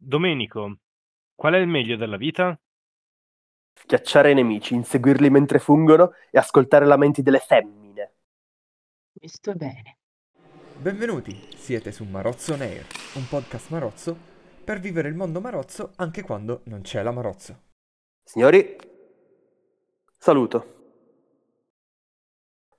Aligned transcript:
Domenico, 0.00 0.78
qual 1.34 1.54
è 1.54 1.56
il 1.56 1.66
meglio 1.66 1.96
della 1.96 2.16
vita? 2.16 2.56
Schiacciare 3.74 4.30
i 4.30 4.34
nemici, 4.34 4.74
inseguirli 4.74 5.28
mentre 5.28 5.58
fungono 5.58 6.12
e 6.30 6.38
ascoltare 6.38 6.86
lamenti 6.86 7.20
delle 7.20 7.40
femmine. 7.40 8.14
Questo 9.12 9.50
è 9.50 9.54
bene. 9.54 9.98
Benvenuti, 10.76 11.32
siete 11.56 11.90
su 11.90 12.04
Marozzo 12.04 12.52
on 12.54 12.60
Air, 12.60 12.86
un 13.16 13.26
podcast 13.28 13.70
marozzo 13.70 14.16
per 14.64 14.78
vivere 14.78 15.08
il 15.08 15.16
mondo 15.16 15.40
marozzo 15.40 15.90
anche 15.96 16.22
quando 16.22 16.60
non 16.66 16.82
c'è 16.82 17.02
la 17.02 17.10
marozzo. 17.10 17.62
Signori, 18.22 18.76
saluto. 20.16 20.76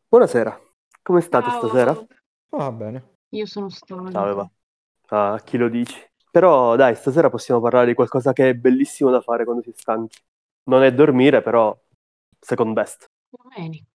Buonasera, 0.07 0.57
come 1.01 1.19
state 1.19 1.49
Ciao. 1.49 1.59
stasera? 1.59 2.07
Va 2.51 2.71
bene. 2.71 3.17
Io 3.29 3.45
sono 3.45 3.67
stanca. 3.67 4.11
Ciao 4.11 4.29
Eva. 4.29 4.51
Ah, 5.07 5.41
chi 5.43 5.57
lo 5.57 5.67
dici? 5.67 6.08
Però 6.31 6.75
dai, 6.75 6.95
stasera 6.95 7.29
possiamo 7.29 7.59
parlare 7.59 7.87
di 7.87 7.93
qualcosa 7.93 8.33
che 8.33 8.49
è 8.49 8.53
bellissimo 8.53 9.09
da 9.09 9.21
fare 9.21 9.43
quando 9.43 9.63
si 9.63 9.69
è 9.69 9.73
stanchi. 9.75 10.17
Non 10.65 10.83
è 10.83 10.93
dormire, 10.93 11.41
però 11.41 11.75
second 12.39 12.73
best. 12.73 13.09
Domenico, 13.29 13.87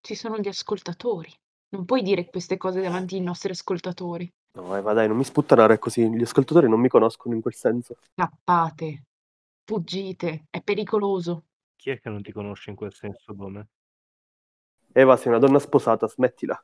ci 0.00 0.14
sono 0.14 0.38
gli 0.38 0.48
ascoltatori. 0.48 1.32
Non 1.70 1.86
puoi 1.86 2.02
dire 2.02 2.28
queste 2.28 2.56
cose 2.56 2.80
davanti 2.80 3.16
ai 3.16 3.22
nostri 3.22 3.50
ascoltatori. 3.50 4.30
No, 4.56 4.76
Eva, 4.76 4.92
dai, 4.92 5.08
non 5.08 5.16
mi 5.16 5.24
sputtanare 5.24 5.78
così. 5.78 6.08
Gli 6.08 6.22
ascoltatori 6.22 6.68
non 6.68 6.80
mi 6.80 6.88
conoscono 6.88 7.34
in 7.34 7.40
quel 7.40 7.54
senso. 7.54 7.96
Scappate, 8.12 9.04
fuggite, 9.64 10.44
è 10.50 10.62
pericoloso. 10.62 11.44
Chi 11.76 11.90
è 11.90 12.00
che 12.00 12.08
non 12.08 12.22
ti 12.22 12.30
conosce 12.30 12.70
in 12.70 12.76
quel 12.76 12.92
senso, 12.94 13.32
Dome? 13.32 13.68
Eva, 14.92 15.16
sei 15.16 15.32
una 15.32 15.40
donna 15.40 15.58
sposata, 15.58 16.06
smettila. 16.06 16.62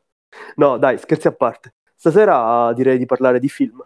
No, 0.56 0.78
dai, 0.78 0.98
scherzi 0.98 1.26
a 1.26 1.32
parte. 1.32 1.74
Stasera 1.96 2.72
direi 2.72 2.96
di 2.96 3.06
parlare 3.06 3.40
di 3.40 3.48
film. 3.48 3.82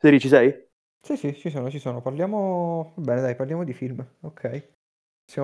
Seri, 0.00 0.18
ci 0.18 0.28
sei? 0.28 0.68
Sì, 1.02 1.16
sì, 1.16 1.34
ci 1.34 1.50
sono, 1.50 1.70
ci 1.70 1.78
sono. 1.78 2.00
Parliamo... 2.00 2.92
Va 2.96 3.02
bene, 3.02 3.20
dai, 3.20 3.34
parliamo 3.36 3.64
di 3.64 3.72
film. 3.72 4.06
Ok. 4.20 4.68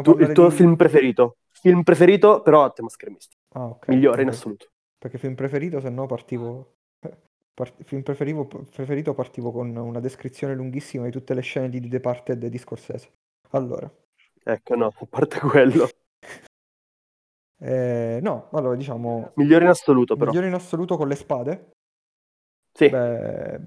Tu- 0.03 0.19
il 0.19 0.33
tuo 0.33 0.49
di- 0.49 0.55
film 0.55 0.77
preferito? 0.77 1.37
Film 1.53 1.83
preferito, 1.83 2.43
però 2.43 2.65
a 2.65 2.71
tema 2.71 2.89
schermisti. 2.89 3.37
Ah, 3.55 3.67
ok. 3.67 3.89
Migliore 3.89 4.23
in 4.23 4.29
ok. 4.29 4.35
assoluto. 4.35 4.67
Perché 4.99 5.19
film 5.19 5.35
preferito, 5.35 5.81
se 5.81 5.91
no 5.91 6.07
partivo... 6.07 6.77
part- 7.55 7.83
Film 7.85 8.03
preferivo- 8.03 8.47
preferito 8.47 9.15
partivo 9.15 9.53
con 9.53 9.75
una 9.77 10.01
descrizione 10.01 10.55
lunghissima 10.55 11.05
di 11.05 11.11
tutte 11.11 11.35
le 11.35 11.43
scene 11.43 11.69
di 11.69 11.81
The 11.81 11.89
Departed 11.89 12.47
di 12.47 12.59
Scorsese. 12.59 13.13
Allora, 13.51 13.91
Ecco, 14.45 14.77
no, 14.77 14.87
a 14.87 15.07
parte 15.07 15.41
quello. 15.41 15.89
eh, 17.59 18.19
no, 18.23 18.49
allora 18.53 18.77
diciamo... 18.77 19.33
Migliore 19.37 19.65
in 19.65 19.71
assoluto, 19.71 20.17
però. 20.17 20.31
Migliore 20.31 20.49
in 20.49 20.55
assoluto 20.55 20.97
con 20.97 21.09
le 21.09 21.15
spade? 21.15 21.71
Sì. 22.75 22.89
Beh, 22.89 23.61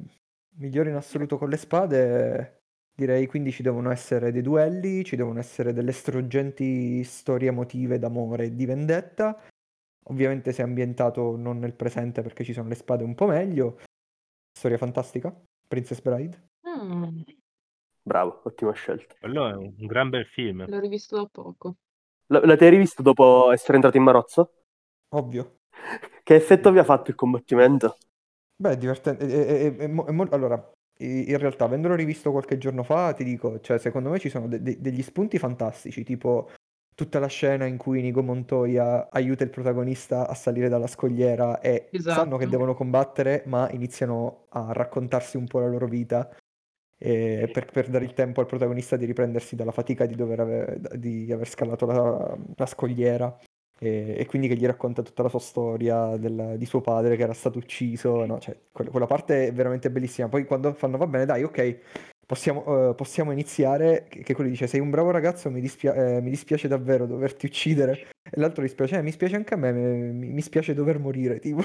migliore 0.60 0.90
in 0.90 0.96
assoluto 0.96 1.38
con 1.38 1.50
le 1.50 1.58
spade, 1.58 2.62
direi 2.94 3.26
quindi 3.28 3.52
ci 3.52 3.64
devono 3.64 3.92
essere 3.92 4.32
dei 4.32 4.42
duelli, 4.42 5.04
ci 5.04 5.16
devono 5.16 5.40
essere 5.40 5.74
delle 5.74 5.92
struggenti 5.92 7.04
storie 7.04 7.50
emotive 7.50 7.98
d'amore 8.00 8.46
e 8.46 8.56
di 8.56 8.66
vendetta. 8.66 9.42
Ovviamente 10.06 10.52
se 10.52 10.62
ambientato 10.62 11.36
non 11.36 11.60
nel 11.60 11.76
presente 11.76 12.22
perché 12.22 12.44
ci 12.44 12.54
sono 12.54 12.68
le 12.68 12.76
spade 12.76 13.04
un 13.04 13.16
po' 13.16 13.28
meglio. 13.28 13.80
Storia 14.52 14.78
fantastica, 14.78 15.34
Princess 15.68 16.02
Bride. 16.02 16.48
Mm, 16.68 17.22
Bravo, 18.02 18.42
ottima 18.44 18.72
scelta. 18.74 19.16
Quello 19.20 19.48
è 19.48 19.54
un 19.54 19.74
un 19.78 19.86
gran 19.86 20.10
bel 20.10 20.26
film. 20.26 20.66
l'ho 20.68 20.80
rivisto 20.80 21.16
da 21.16 21.28
poco. 21.32 21.76
L- 22.28 22.34
l'avete 22.36 22.70
rivisto 22.70 23.02
dopo 23.02 23.52
essere 23.52 23.76
entrato 23.76 23.98
in 23.98 24.04
Marozzo? 24.04 24.54
Ovvio. 25.10 25.60
Che 26.24 26.36
effetto 26.36 26.72
vi 26.72 26.80
ha 26.80 26.84
fatto 26.84 27.12
il 27.12 27.16
combattimento? 27.16 27.98
Beh, 28.62 28.72
è 28.72 28.78
divertente. 28.78 29.26
è- 29.26 29.46
è- 29.46 29.76
è- 29.78 29.88
mo- 29.88 30.06
allora, 30.32 30.72
in 30.98 31.38
realtà, 31.38 31.64
avendolo 31.66 31.96
rivisto 31.96 32.32
qualche 32.32 32.58
giorno 32.58 32.84
fa, 32.84 33.14
ti 33.14 33.24
dico, 33.24 33.60
cioè, 33.62 33.78
secondo 33.80 34.10
me 34.10 34.20
ci 34.20 34.28
sono 34.30 34.48
de- 34.48 34.62
de- 34.62 34.82
degli 34.82 35.02
spunti 35.02 35.38
fantastici, 35.40 36.04
tipo 36.04 36.50
tutta 36.94 37.20
la 37.20 37.28
scena 37.28 37.64
in 37.66 37.78
cui 37.78 38.02
Nigo 38.02 38.22
Montoya 38.22 39.08
aiuta 39.10 39.46
il 39.46 39.50
protagonista 39.50 40.28
a 40.28 40.34
salire 40.34 40.68
dalla 40.68 40.88
scogliera 40.88 41.62
e 41.62 41.88
Esatto. 41.92 42.20
sanno 42.20 42.36
che 42.36 42.48
devono 42.48 42.74
combattere, 42.74 43.44
ma 43.46 43.70
iniziano 43.72 44.48
a 44.50 44.74
raccontarsi 44.74 45.38
un 45.38 45.48
po' 45.48 45.60
la 45.60 45.68
loro 45.68 45.88
vita. 45.88 46.30
per, 46.98 47.66
per 47.72 47.88
dare 47.90 48.04
il 48.04 48.12
tempo 48.14 48.42
al 48.42 48.46
protagonista 48.46 48.98
di 48.98 49.06
riprendersi 49.06 49.56
dalla 49.56 49.72
fatica 49.72 50.06
di 50.06 50.16
dover 50.16 50.40
aver, 50.42 50.98
di 50.98 51.32
aver 51.32 51.48
scalato 51.48 51.86
la, 51.86 52.38
la 52.58 52.66
scogliera 52.66 53.40
e, 53.80 54.16
e 54.18 54.26
quindi 54.26 54.48
che 54.48 54.56
gli 54.56 54.66
racconta 54.66 55.02
tutta 55.02 55.24
la 55.24 55.30
sua 55.30 55.40
storia 55.40 56.18
del- 56.18 56.56
di 56.58 56.66
suo 56.66 56.82
padre 56.82 57.16
che 57.16 57.24
era 57.24 57.34
stato 57.34 57.58
ucciso, 57.60 58.26
no, 58.26 58.40
cioè, 58.40 58.58
quella, 58.72 58.90
quella 58.92 59.06
parte 59.08 59.48
è 59.48 59.54
veramente 59.54 59.90
bellissima. 59.90 60.28
Poi 60.30 60.46
quando 60.46 60.74
fanno, 60.74 60.98
va 60.98 61.08
bene, 61.08 61.26
dai, 61.26 61.44
ok, 61.44 61.80
possiamo, 62.26 62.90
eh, 62.92 62.96
possiamo 62.96 63.32
iniziare, 63.32 64.06
che, 64.10 64.22
che 64.24 64.34
quello 64.34 64.50
dice, 64.50 64.68
sei 64.68 64.80
un 64.80 64.90
bravo 64.90 65.12
ragazzo, 65.12 65.50
mi, 65.50 65.62
dispia- 65.62 65.94
eh, 65.94 66.22
mi 66.22 66.30
dispiace 66.30 66.68
davvero 66.68 67.06
doverti 67.06 67.46
uccidere. 67.46 68.08
E 68.24 68.40
l'altro 68.40 68.62
dispiace, 68.64 68.98
eh, 68.98 69.02
mi 69.02 69.12
spiace 69.12 69.36
anche 69.36 69.54
a 69.54 69.58
me, 69.58 69.72
mi, 69.72 70.28
mi 70.30 70.42
spiace 70.42 70.74
dover 70.74 71.00
morire, 71.00 71.40
tipo. 71.42 71.62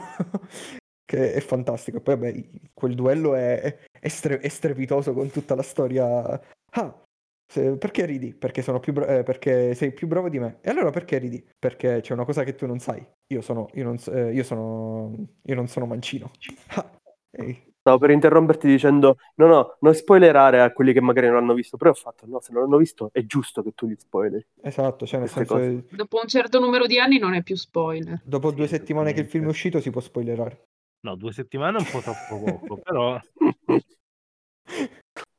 Che 1.06 1.32
è 1.34 1.40
fantastico. 1.40 2.00
Poi, 2.00 2.16
vabbè, 2.16 2.44
quel 2.72 2.94
duello 2.94 3.34
è, 3.34 3.76
è 4.00 4.08
stre- 4.08 4.38
è 4.40 4.48
strepitoso 4.48 5.12
con 5.12 5.30
tutta 5.30 5.54
la 5.54 5.62
storia. 5.62 6.40
Ah, 6.70 7.03
se- 7.46 7.76
perché 7.76 8.04
ridi? 8.06 8.34
Perché 8.34 8.62
sono 8.62 8.80
più 8.80 8.92
bra- 8.92 9.18
eh, 9.18 9.22
perché 9.22 9.74
sei 9.74 9.92
più 9.92 10.06
bravo 10.06 10.28
di 10.28 10.38
me. 10.38 10.58
E 10.60 10.70
allora 10.70 10.90
perché 10.90 11.18
ridi? 11.18 11.44
Perché 11.58 12.00
c'è 12.00 12.12
una 12.12 12.24
cosa 12.24 12.42
che 12.44 12.54
tu 12.54 12.66
non 12.66 12.78
sai. 12.78 13.04
Io 13.28 13.40
sono, 13.40 13.68
io 13.74 13.84
non, 13.84 13.96
eh, 14.12 14.32
io 14.32 14.42
sono, 14.44 15.14
io 15.42 15.54
non 15.54 15.66
sono 15.66 15.86
mancino. 15.86 16.30
Ah. 17.36 17.44
Stavo 17.80 17.98
per 17.98 18.10
interromperti 18.10 18.66
dicendo 18.68 19.16
no, 19.34 19.46
no, 19.46 19.76
non 19.80 19.92
spoilerare 19.94 20.62
a 20.62 20.72
quelli 20.72 20.92
che 20.92 21.00
magari 21.00 21.26
non 21.26 21.36
hanno 21.36 21.52
visto, 21.52 21.76
però 21.76 21.90
ho 21.90 21.94
fatto 21.94 22.26
no, 22.26 22.40
se 22.40 22.52
non 22.52 22.62
hanno 22.62 22.76
visto 22.76 23.10
è 23.12 23.26
giusto 23.26 23.62
che 23.62 23.72
tu 23.74 23.86
li 23.86 23.96
spoileri. 23.98 24.46
Esatto, 24.62 25.04
cioè 25.04 25.18
nel 25.18 25.28
senso, 25.28 25.56
che 25.56 25.84
Dopo 25.90 26.20
un 26.22 26.28
certo 26.28 26.60
numero 26.60 26.86
di 26.86 26.98
anni 26.98 27.18
non 27.18 27.34
è 27.34 27.42
più 27.42 27.56
spoiler. 27.56 28.22
dopo 28.24 28.50
Sì, 28.50 28.54
due 28.54 28.68
settimane 28.68 29.12
che 29.12 29.20
il 29.20 29.26
film 29.26 29.44
è 29.44 29.48
uscito 29.48 29.80
si 29.80 29.90
può 29.90 30.00
spoilerare. 30.00 30.62
No, 31.00 31.16
due 31.16 31.32
settimane 31.32 31.76
è 31.76 31.80
un 31.80 31.86
po' 31.90 32.00
troppo 32.00 32.42
poco, 32.42 32.76
però 32.78 33.20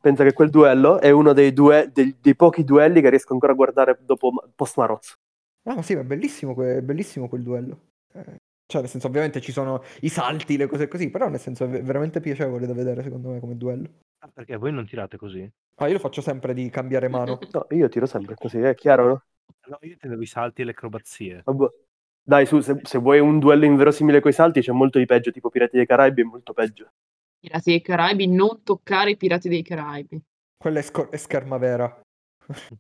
Pensa 0.05 0.23
che 0.23 0.33
quel 0.33 0.51
duello 0.51 0.99
è 0.99 1.09
uno 1.09 1.33
dei, 1.33 1.51
due, 1.51 1.89
dei, 1.91 2.16
dei 2.21 2.35
pochi 2.35 2.63
duelli 2.63 3.01
che 3.01 3.09
riesco 3.09 3.33
ancora 3.33 3.53
a 3.53 3.55
guardare 3.55 3.97
dopo 4.01 4.31
post 4.53 4.77
Marozzo. 4.77 5.16
Ah, 5.63 5.73
ma 5.73 5.81
sì, 5.81 5.95
ma 5.95 6.01
è 6.01 6.03
bellissimo, 6.03 6.53
que- 6.53 6.77
è 6.77 6.81
bellissimo 6.83 7.27
quel 7.27 7.41
duello. 7.41 7.79
Eh, 8.13 8.35
cioè, 8.67 8.81
nel 8.81 8.89
senso, 8.91 9.07
ovviamente 9.07 9.41
ci 9.41 9.51
sono 9.51 9.81
i 10.01 10.09
salti, 10.09 10.57
le 10.57 10.67
cose 10.67 10.88
così, 10.88 11.09
però 11.09 11.27
nel 11.27 11.39
senso 11.39 11.63
è 11.63 11.67
ve- 11.67 11.81
veramente 11.81 12.19
piacevole 12.19 12.67
da 12.67 12.73
vedere, 12.75 13.01
secondo 13.01 13.29
me, 13.29 13.39
come 13.39 13.57
duello. 13.57 13.89
Ah, 14.19 14.29
perché 14.31 14.57
voi 14.57 14.71
non 14.71 14.85
tirate 14.85 15.17
così? 15.17 15.51
Ah, 15.77 15.88
io 15.88 15.93
lo 15.93 15.99
faccio 15.99 16.22
sempre 16.22 16.53
di 16.53 16.69
cambiare 16.69 17.07
mano. 17.07 17.39
No, 17.51 17.66
io 17.72 17.89
tiro 17.89 18.05
sempre 18.05 18.35
così, 18.35 18.59
è 18.59 18.75
chiaro, 18.75 19.07
no? 19.07 19.23
No, 19.69 19.79
io 19.81 19.93
intendevo 19.93 20.22
i 20.22 20.27
salti 20.27 20.61
e 20.61 20.66
le 20.66 20.72
acrobazie. 20.72 21.41
Vabbè. 21.43 21.66
Dai, 22.22 22.45
su, 22.45 22.59
se, 22.59 22.79
se 22.83 22.99
vuoi 22.99 23.17
un 23.17 23.39
duello 23.39 23.66
inverosimile 23.66 24.19
coi 24.19 24.33
salti 24.33 24.61
c'è 24.61 24.72
molto 24.72 24.99
di 24.99 25.07
peggio, 25.07 25.31
tipo 25.31 25.49
Pirati 25.49 25.77
dei 25.77 25.87
Caraibi 25.87 26.22
è 26.22 26.25
molto 26.25 26.53
peggio. 26.53 26.91
Pirati 27.45 27.69
dei 27.69 27.81
Caraibi, 27.81 28.28
non 28.28 28.63
toccare 28.63 29.11
i 29.11 29.17
Pirati 29.17 29.50
dei 29.50 29.61
Caraibi. 29.61 30.19
Quella 30.57 30.79
è, 30.79 30.81
scor- 30.81 31.09
è 31.11 31.17
scherma 31.17 31.57
vera. 31.57 32.01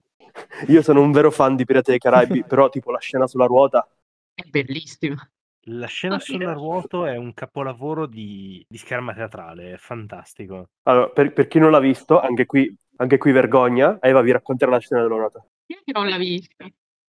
Io 0.67 0.81
sono 0.81 1.01
un 1.01 1.11
vero 1.11 1.29
fan 1.29 1.55
di 1.55 1.65
Pirati 1.65 1.91
dei 1.91 1.99
Caraibi, 1.99 2.43
però 2.49 2.69
tipo 2.69 2.91
la 2.91 2.97
scena 2.97 3.27
sulla 3.27 3.45
ruota, 3.45 3.87
È 4.33 4.41
bellissima. 4.49 5.29
La 5.67 5.85
scena 5.85 6.19
sulla 6.19 6.49
sì. 6.49 6.53
ruoto 6.53 7.05
è 7.05 7.15
un 7.15 7.33
capolavoro 7.33 8.07
di, 8.07 8.63
di 8.67 8.77
scherma 8.77 9.13
teatrale, 9.13 9.73
è 9.73 9.77
fantastico. 9.77 10.69
allora, 10.83 11.09
per, 11.09 11.33
per 11.33 11.47
chi 11.47 11.59
non 11.59 11.71
l'ha 11.71 11.79
visto, 11.79 12.19
anche 12.19 12.45
qui, 12.45 12.75
anche 12.97 13.17
qui 13.17 13.31
vergogna, 13.31 13.99
Eva 14.01 14.21
vi 14.21 14.31
racconterà 14.31 14.71
la 14.71 14.79
scena 14.79 15.01
della 15.01 15.15
ruota. 15.15 15.45
Io 15.67 15.79
che 15.83 15.91
non 15.91 16.07
l'ho 16.07 16.17
vista. 16.17 16.67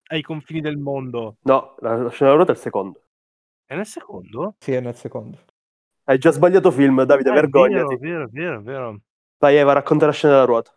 Ai 0.08 0.22
confini 0.22 0.60
del 0.60 0.76
mondo. 0.76 1.36
No, 1.42 1.74
la, 1.80 1.96
la 1.96 2.10
scena 2.10 2.30
della 2.30 2.34
ruota 2.34 2.52
è 2.52 2.54
il 2.54 2.60
secondo. 2.60 3.02
È 3.64 3.74
nel 3.74 3.86
secondo? 3.86 4.54
Sì, 4.58 4.72
è 4.72 4.80
nel 4.80 4.94
secondo. 4.94 5.38
Hai 6.08 6.18
già 6.18 6.30
sbagliato 6.30 6.70
film, 6.70 7.02
Davide, 7.02 7.30
è 7.30 7.32
vergognati. 7.32 7.96
Vero, 7.96 8.28
vero, 8.30 8.60
vero, 8.60 8.62
vero. 8.62 9.00
Vai 9.38 9.56
Eva, 9.56 9.72
racconta 9.72 10.06
la 10.06 10.12
scena 10.12 10.34
della 10.34 10.46
ruota. 10.46 10.72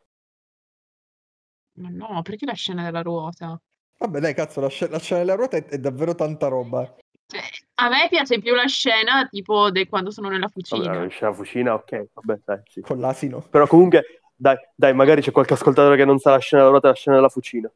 Ma 1.73 1.89
no, 1.89 2.21
perché 2.23 2.45
la 2.45 2.53
scena 2.53 2.83
della 2.83 3.01
ruota? 3.01 3.59
Vabbè, 3.99 4.19
dai, 4.19 4.33
cazzo, 4.33 4.59
la, 4.59 4.69
sc- 4.69 4.89
la 4.89 4.97
scena 4.99 5.19
della 5.19 5.35
ruota 5.35 5.57
è, 5.57 5.65
è 5.65 5.77
davvero 5.77 6.15
tanta 6.15 6.47
roba. 6.47 6.95
Cioè, 7.27 7.41
a 7.75 7.89
me 7.89 8.07
piace 8.09 8.39
più 8.39 8.55
la 8.55 8.65
scena 8.65 9.27
tipo 9.27 9.69
di 9.69 9.87
quando 9.87 10.09
sono 10.09 10.29
nella 10.29 10.47
Vabbè, 10.47 10.83
fucina. 10.83 11.03
la 11.03 11.07
scena 11.09 11.33
fucina, 11.33 11.73
ok, 11.75 12.07
vabbè, 12.13 12.41
dai, 12.43 12.61
sì. 12.65 12.81
Con 12.81 12.99
l'asino. 12.99 13.41
Però 13.41 13.67
comunque, 13.67 14.21
dai, 14.35 14.57
dai, 14.75 14.93
magari 14.95 15.21
c'è 15.21 15.31
qualche 15.31 15.53
ascoltatore 15.53 15.95
che 15.95 16.05
non 16.05 16.17
sa 16.17 16.31
la 16.31 16.39
scena 16.39 16.63
della 16.63 16.71
ruota 16.73 16.87
e 16.87 16.91
la 16.91 16.97
scena 16.97 17.15
della 17.17 17.29
fucina. 17.29 17.71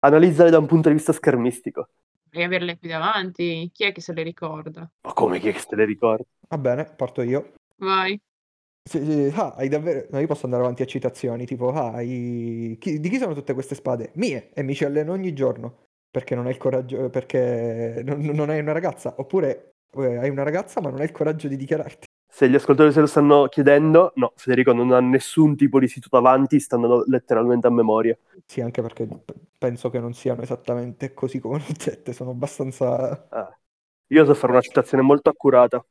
Analizzale 0.00 0.50
da 0.50 0.58
un 0.58 0.66
punto 0.66 0.88
di 0.88 0.94
vista 0.94 1.12
schermistico. 1.12 1.88
Devi 2.30 2.44
averle 2.44 2.78
qui 2.78 2.88
davanti. 2.88 3.70
Chi 3.72 3.84
è 3.84 3.92
che 3.92 4.00
se 4.02 4.12
le 4.12 4.22
ricorda? 4.22 4.88
Ma 5.02 5.12
come 5.12 5.40
chi 5.40 5.48
è 5.48 5.52
che 5.52 5.60
se 5.60 5.74
le 5.74 5.84
ricorda? 5.84 6.24
Va 6.50 6.58
bene, 6.58 6.84
parto 6.84 7.22
io. 7.22 7.52
Vai. 7.78 8.20
Sì, 8.82 9.04
sì, 9.04 9.30
ah, 9.34 9.52
hai 9.54 9.68
davvero... 9.68 10.06
No, 10.10 10.18
io 10.18 10.26
posso 10.26 10.46
andare 10.46 10.62
avanti 10.62 10.82
a 10.82 10.86
citazioni, 10.86 11.44
tipo, 11.44 11.70
ah, 11.72 11.92
hai... 11.92 12.76
chi- 12.80 12.98
di 13.00 13.08
chi 13.10 13.18
sono 13.18 13.34
tutte 13.34 13.52
queste 13.52 13.74
spade? 13.74 14.12
Mie, 14.14 14.50
e 14.54 14.62
mi 14.62 14.74
ci 14.74 14.84
alleno 14.86 15.12
ogni 15.12 15.34
giorno. 15.34 15.86
Perché 16.10 16.34
non 16.34 16.46
hai 16.46 16.52
il 16.52 16.58
coraggio, 16.58 17.10
perché 17.10 18.00
non, 18.04 18.20
non 18.20 18.48
hai 18.48 18.60
una 18.60 18.72
ragazza. 18.72 19.14
Oppure 19.18 19.74
eh, 19.94 20.16
hai 20.16 20.30
una 20.30 20.42
ragazza 20.42 20.80
ma 20.80 20.88
non 20.88 21.00
hai 21.00 21.04
il 21.06 21.12
coraggio 21.12 21.48
di 21.48 21.56
dichiararti. 21.56 22.06
Se 22.30 22.48
gli 22.48 22.54
ascoltatori 22.54 22.92
se 22.94 23.00
lo 23.00 23.06
stanno 23.06 23.46
chiedendo, 23.48 24.12
no, 24.14 24.32
Federico 24.36 24.72
non 24.72 24.92
ha 24.92 25.00
nessun 25.00 25.56
tipo 25.56 25.78
di 25.78 25.88
sito 25.88 26.08
davanti, 26.10 26.60
stanno 26.60 27.04
letteralmente 27.06 27.66
a 27.66 27.70
memoria. 27.70 28.16
Sì, 28.46 28.60
anche 28.60 28.80
perché 28.82 29.06
p- 29.06 29.32
penso 29.58 29.90
che 29.90 29.98
non 30.00 30.14
siano 30.14 30.42
esattamente 30.42 31.12
così 31.14 31.38
come 31.40 31.58
le 31.66 31.74
dette, 31.76 32.12
sono 32.12 32.30
abbastanza... 32.30 33.28
Ah. 33.30 33.58
Io 34.08 34.24
so 34.24 34.34
fare 34.34 34.52
una 34.52 34.60
citazione 34.62 35.02
molto 35.02 35.28
accurata 35.30 35.84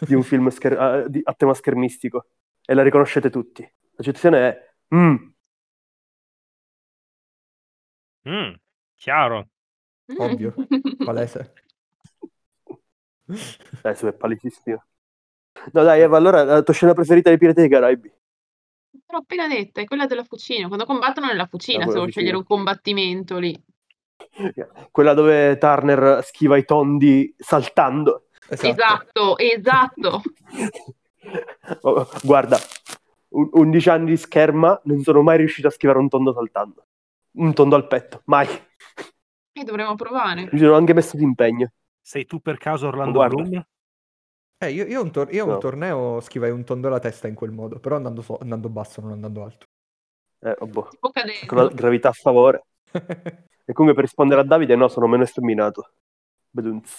di 0.00 0.14
un 0.14 0.22
film 0.22 0.48
scher- 0.48 0.78
a, 0.78 1.08
di- 1.08 1.20
a 1.22 1.32
tema 1.34 1.54
schermistico 1.54 2.26
e 2.64 2.74
la 2.74 2.82
riconoscete 2.82 3.30
tutti. 3.30 3.62
La 3.96 4.02
citazione 4.02 4.38
è 4.48 4.74
"Mm, 4.94 5.16
Mm, 8.26 8.54
chiaro. 8.96 9.48
Ovvio, 10.16 10.54
palese. 11.04 11.52
Adesso 13.82 14.08
è 14.08 14.12
palesissimo. 14.14 14.84
No 15.72 15.82
dai 15.82 16.00
Eva, 16.00 16.16
allora 16.16 16.42
la 16.42 16.62
tua 16.62 16.74
scena 16.74 16.94
preferita 16.94 17.28
dei 17.28 17.38
Pirati 17.38 17.60
dei 17.60 17.68
Caraibi? 17.68 18.10
L'ho 19.08 19.18
appena 19.18 19.46
detta, 19.46 19.80
è 19.80 19.84
quella 19.84 20.06
della 20.06 20.24
fucina. 20.24 20.66
Quando 20.66 20.84
combattono 20.86 21.26
nella 21.26 21.46
fucina, 21.46 21.84
Ah, 21.84 21.88
se 21.88 21.94
vuoi 21.98 22.10
scegliere 22.10 22.36
un 22.36 22.44
combattimento 22.44 23.38
lì. 23.38 23.54
Quella 24.90 25.14
dove 25.14 25.58
Turner 25.58 26.24
schiva 26.24 26.56
i 26.56 26.64
tondi 26.64 27.34
saltando. 27.38 28.28
Esatto, 28.62 29.38
esatto. 29.38 30.22
Oh, 31.80 32.06
Guarda, 32.22 32.58
un- 33.30 33.48
11 33.52 33.88
anni 33.88 34.10
di 34.10 34.16
scherma, 34.18 34.78
non 34.84 35.00
sono 35.02 35.22
mai 35.22 35.38
riuscito 35.38 35.68
a 35.68 35.70
schivare 35.70 35.98
un 35.98 36.08
tondo 36.08 36.34
saltando. 36.34 36.86
Un 37.38 37.54
tondo 37.54 37.74
al 37.76 37.86
petto, 37.86 38.20
mai. 38.26 38.46
E 39.52 39.64
dovremmo 39.64 39.94
provare. 39.94 40.48
Mi 40.52 40.58
sono 40.58 40.74
anche 40.74 40.92
messo 40.92 41.16
d'impegno. 41.16 41.72
Sei 42.02 42.26
tu 42.26 42.40
per 42.40 42.58
caso 42.58 42.88
Orlando 42.88 43.12
Guarda. 43.12 43.34
Bloom? 43.42 43.66
Eh, 44.58 44.70
io, 44.72 44.84
io 44.84 45.02
un, 45.02 45.10
tor- 45.10 45.32
io 45.32 45.44
un 45.46 45.52
No. 45.52 45.58
torneo 45.58 46.20
schivai 46.20 46.50
un 46.50 46.64
tondo 46.64 46.88
alla 46.88 46.98
testa 47.00 47.26
in 47.26 47.34
quel 47.34 47.50
modo, 47.50 47.78
però 47.80 47.96
andando, 47.96 48.20
so- 48.20 48.38
andando 48.40 48.68
basso, 48.68 49.00
non 49.00 49.12
andando 49.12 49.42
alto. 49.42 49.66
Eh, 50.40 50.54
oh, 50.58 50.66
boh, 50.66 50.90
con 51.46 51.56
la 51.58 51.68
gravità 51.68 52.10
a 52.10 52.12
favore. 52.12 52.64
E 53.66 53.72
comunque 53.72 53.94
per 53.98 54.04
rispondere 54.10 54.42
a 54.42 54.44
Davide, 54.44 54.76
no, 54.76 54.88
sono 54.88 55.06
meno 55.06 55.22
esterminato. 55.22 55.92
Bedunz. 56.50 56.98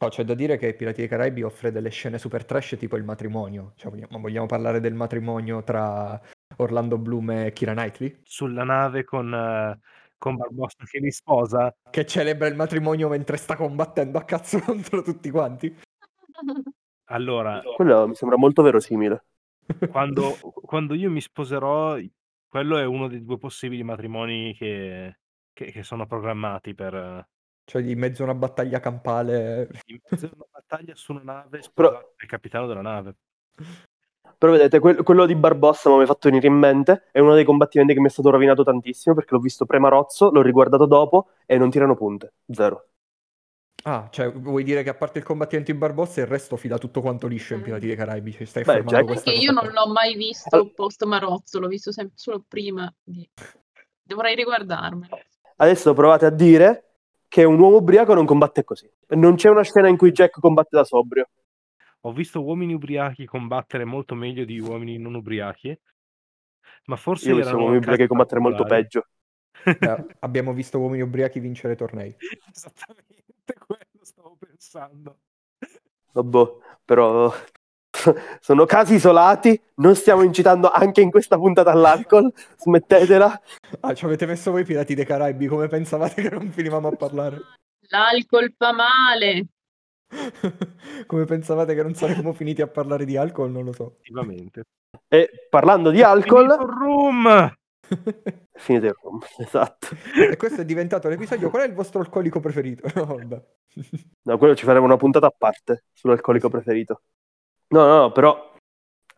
Oh, 0.00 0.08
c'è 0.08 0.24
da 0.24 0.34
dire 0.34 0.56
che 0.58 0.74
Pirati 0.74 1.00
dei 1.00 1.08
Caraibi 1.08 1.42
offre 1.42 1.70
delle 1.70 1.88
scene 1.88 2.18
super 2.18 2.44
trash 2.44 2.76
tipo 2.78 2.96
il 2.96 3.04
matrimonio. 3.04 3.72
Cioè, 3.76 3.90
vogliamo, 3.90 4.16
ma 4.16 4.18
vogliamo 4.18 4.46
parlare 4.46 4.80
del 4.80 4.94
matrimonio 4.94 5.62
tra 5.62 6.20
Orlando 6.56 6.98
Bloom 6.98 7.30
e 7.30 7.52
Kira 7.52 7.72
Knightley? 7.72 8.20
Sulla 8.24 8.64
nave 8.64 9.04
con, 9.04 9.32
eh, 9.32 9.78
con 10.18 10.36
Barbossa 10.36 10.84
che 10.84 10.98
li 10.98 11.10
sposa? 11.10 11.74
Che 11.90 12.06
celebra 12.06 12.48
il 12.48 12.56
matrimonio 12.56 13.08
mentre 13.08 13.36
sta 13.36 13.56
combattendo 13.56 14.18
a 14.18 14.24
cazzo 14.24 14.58
contro 14.60 15.00
tutti 15.02 15.30
quanti. 15.30 15.74
Allora, 17.08 17.62
Quello 17.76 18.08
mi 18.08 18.14
sembra 18.14 18.36
molto 18.36 18.62
verosimile. 18.62 19.24
quando, 19.90 20.36
quando 20.64 20.94
io 20.94 21.10
mi 21.10 21.20
sposerò, 21.20 21.96
quello 22.48 22.78
è 22.78 22.84
uno 22.84 23.08
dei 23.08 23.22
due 23.22 23.38
possibili 23.38 23.82
matrimoni 23.82 24.54
che, 24.54 25.18
che- 25.52 25.70
che 25.70 25.82
sono 25.82 26.06
programmati 26.06 26.74
per 26.74 27.28
Cioè, 27.64 27.82
in 27.82 27.98
mezzo 27.98 28.22
a 28.22 28.24
una 28.26 28.34
battaglia 28.34 28.80
campale. 28.80 29.68
in 29.86 29.98
mezzo 30.08 30.26
a 30.26 30.30
una 30.34 30.46
battaglia 30.50 30.94
su 30.94 31.12
una 31.12 31.22
nave 31.22 31.60
Però- 31.72 31.88
sposare 31.88 32.14
il 32.20 32.28
capitano 32.28 32.66
della 32.66 32.82
nave. 32.82 33.16
Però 34.36 34.52
vedete, 34.52 34.78
quel- 34.78 35.02
quello 35.02 35.26
di 35.26 35.34
Barbossa 35.34 35.88
mi 35.96 36.02
ha 36.02 36.06
fatto 36.06 36.28
venire 36.28 36.46
in 36.46 36.54
mente, 36.54 37.04
è 37.12 37.20
uno 37.20 37.34
dei 37.34 37.44
combattimenti 37.44 37.94
che 37.94 38.00
mi 38.00 38.08
è 38.08 38.10
stato 38.10 38.30
rovinato 38.30 38.62
tantissimo 38.62 39.14
perché 39.14 39.34
l'ho 39.34 39.40
visto 39.40 39.64
pre-Marozzo, 39.64 40.30
l'ho 40.30 40.42
riguardato 40.42 40.86
dopo 40.86 41.28
e 41.46 41.56
non 41.56 41.70
tirano 41.70 41.94
punte. 41.94 42.34
Zero. 42.50 42.88
Ah, 43.84 44.08
cioè, 44.10 44.32
vuoi 44.32 44.64
dire 44.64 44.82
che 44.82 44.88
a 44.90 44.94
parte 44.94 45.18
il 45.18 45.24
combattimento 45.24 45.70
in 45.70 45.78
Barbossa 45.78 46.20
il 46.20 46.26
resto 46.26 46.56
fila 46.56 46.78
tutto 46.78 47.00
quanto 47.00 47.26
liscio 47.26 47.54
in 47.54 47.62
Pirati 47.62 47.86
dei 47.86 47.96
Caraibi? 47.96 48.32
Cioè, 48.32 48.46
stai 48.46 48.64
Beh, 48.64 48.70
affermando 48.70 48.96
Jack- 48.98 49.06
questa 49.06 49.30
Perché 49.30 49.44
io 49.44 49.52
non 49.52 49.70
l'ho 49.70 49.92
mai 49.92 50.14
visto 50.14 50.72
post 50.74 51.04
Marozzo, 51.04 51.60
l'ho 51.60 51.68
visto 51.68 51.92
sempre 51.92 52.14
solo 52.16 52.44
prima 52.46 52.92
di... 53.02 53.28
Dovrei 54.02 54.34
riguardarmelo. 54.34 55.18
Adesso 55.56 55.92
provate 55.94 56.26
a 56.26 56.30
dire 56.30 56.93
che 57.34 57.42
un 57.42 57.58
uomo 57.58 57.78
ubriaco 57.78 58.14
non 58.14 58.26
combatte 58.26 58.62
così. 58.62 58.88
Non 59.08 59.34
c'è 59.34 59.48
una 59.48 59.64
scena 59.64 59.88
in 59.88 59.96
cui 59.96 60.12
Jack 60.12 60.38
combatte 60.38 60.76
da 60.76 60.84
sobrio. 60.84 61.30
Ho 62.02 62.12
visto 62.12 62.40
uomini 62.40 62.74
ubriachi 62.74 63.26
combattere 63.26 63.84
molto 63.84 64.14
meglio 64.14 64.44
di 64.44 64.60
uomini 64.60 64.98
non 64.98 65.16
ubriachi, 65.16 65.76
ma 66.84 66.94
forse 66.94 67.30
Io 67.30 67.34
ho 67.34 67.38
visto 67.38 67.56
uomini 67.56 67.78
ubriachi 67.78 68.06
combattere 68.06 68.40
molto 68.40 68.62
peggio. 68.62 69.08
Eh, 69.64 70.06
abbiamo 70.18 70.52
visto 70.52 70.78
uomini 70.78 71.02
ubriachi 71.02 71.40
vincere 71.40 71.74
tornei. 71.74 72.14
Esattamente 72.54 73.24
quello 73.66 74.02
stavo 74.02 74.36
pensando. 74.38 75.18
Vabbè, 76.12 76.56
però 76.84 77.32
sono 78.40 78.64
casi 78.64 78.94
isolati, 78.94 79.60
non 79.76 79.94
stiamo 79.94 80.22
incitando 80.22 80.70
anche 80.70 81.00
in 81.00 81.10
questa 81.10 81.36
puntata 81.36 81.70
all'alcol, 81.70 82.32
smettetela. 82.56 83.40
Ah, 83.80 83.94
ci 83.94 84.04
avete 84.04 84.26
messo 84.26 84.50
voi 84.50 84.64
Pirati 84.64 84.94
dei 84.94 85.04
Caraibi, 85.04 85.46
come 85.46 85.68
pensavate 85.68 86.22
che 86.22 86.30
non 86.30 86.50
finivamo 86.50 86.88
a 86.88 86.96
parlare? 86.96 87.38
L'alcol 87.88 88.52
fa 88.56 88.72
male. 88.72 89.46
come 91.06 91.24
pensavate 91.24 91.74
che 91.74 91.82
non 91.82 91.94
saremmo 91.94 92.32
finiti 92.32 92.62
a 92.62 92.66
parlare 92.66 93.04
di 93.04 93.16
alcol? 93.16 93.50
Non 93.50 93.64
lo 93.64 93.72
so. 93.72 93.96
Effettivamente. 94.00 94.62
E 95.08 95.46
parlando 95.48 95.90
di 95.90 96.02
alcol, 96.02 96.46
Finito 96.48 96.62
il 96.62 96.78
room! 96.78 97.54
finite 98.54 98.86
il 98.86 98.96
rum, 99.00 99.20
esatto. 99.38 99.88
e 100.30 100.36
questo 100.36 100.62
è 100.62 100.64
diventato 100.64 101.08
l'episodio. 101.08 101.50
Qual 101.50 101.62
è 101.62 101.66
il 101.66 101.74
vostro 101.74 102.00
alcolico 102.00 102.40
preferito? 102.40 102.88
No, 104.22 104.38
quello 104.38 104.54
ci 104.54 104.64
faremo 104.64 104.84
una 104.84 104.96
puntata 104.96 105.26
a 105.26 105.34
parte 105.36 105.84
sull'alcolico 105.92 106.48
preferito. 106.48 107.02
No, 107.68 107.86
no, 107.86 107.96
no, 108.02 108.12
però 108.12 108.52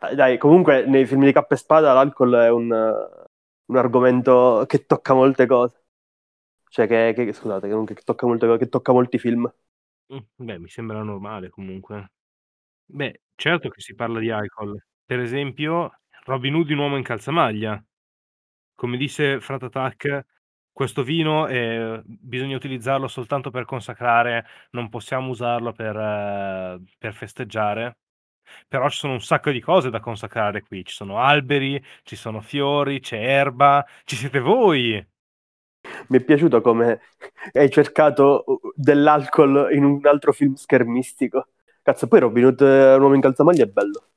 eh, 0.01 0.15
dai, 0.15 0.39
comunque 0.39 0.85
nei 0.87 1.07
film 1.07 1.25
di 1.25 1.33
Cappa 1.33 1.55
e 1.55 1.59
Spada 1.59 1.93
l'alcol 1.93 2.35
è 2.35 2.51
un, 2.51 2.73
eh, 2.73 3.25
un 3.67 3.77
argomento 3.77 4.65
che 4.67 4.87
tocca 4.87 5.15
molte 5.15 5.47
cose. 5.47 5.85
Cioè 6.69 6.87
che, 6.87 7.13
che- 7.15 7.33
scusate, 7.33 7.69
che, 7.69 7.95
che 7.95 8.03
tocca 8.05 8.27
molte 8.27 8.47
cose, 8.47 8.59
che 8.59 8.69
tocca 8.69 8.93
molti 8.93 9.19
film. 9.19 9.51
Mm, 10.13 10.19
Beh, 10.37 10.59
mi 10.59 10.69
sembra 10.69 11.03
normale 11.03 11.51
comunque. 11.51 12.13
Beh, 12.87 13.23
certo 13.37 13.69
che 13.71 13.81
si 13.81 13.95
parla 13.95 14.21
di 14.21 14.31
alcol. 14.31 14.79
Per 15.05 15.21
esempio, 15.21 16.01
Robin 16.25 16.55
Hood, 16.55 16.71
un 16.71 16.79
uomo 16.79 16.97
in 16.97 17.05
calzamaglia. 17.05 17.83
Come 18.75 18.97
disse 18.97 19.41
Frat 19.41 19.63
Attack, 19.65 20.27
questo 20.73 21.03
vino 21.03 21.47
eh, 21.49 22.03
bisogna 22.05 22.57
utilizzarlo 22.57 23.09
soltanto 23.09 23.51
per 23.51 23.65
consacrare, 23.65 24.47
non 24.73 24.89
possiamo 24.91 25.31
usarlo 25.31 25.73
per, 25.73 25.97
eh, 25.97 26.83
per 26.99 27.15
festeggiare. 27.15 27.99
Però 28.69 28.89
ci 28.89 28.99
sono 28.99 29.15
un 29.15 29.21
sacco 29.21 29.51
di 29.51 29.61
cose 29.61 29.91
da 29.91 30.01
consacrare 30.01 30.63
qui. 30.63 30.85
Ci 30.85 30.95
sono 30.95 31.19
alberi, 31.19 31.83
ci 32.03 32.17
sono 32.17 32.41
fiori, 32.41 33.01
c'è 33.01 33.17
erba, 33.19 33.85
ci 34.05 34.17
siete 34.17 34.41
voi. 34.41 35.07
Mi 36.09 36.19
è 36.19 36.25
piaciuto 36.25 36.61
come 36.61 37.01
hai 37.53 37.71
cercato 37.71 38.45
dell'alcol 38.75 39.69
in 39.73 39.85
un 39.85 40.01
altro 40.07 40.33
film 40.33 40.55
schermistico. 40.55 41.49
Cazzo, 41.83 42.09
poi 42.09 42.21
Robin 42.21 42.47
Hood, 42.47 42.61
eh, 42.61 42.95
un 42.95 43.03
uomo 43.03 43.15
in 43.15 43.21
calzamaglia 43.21 43.65
è 43.65 43.69
bello. 43.69 44.09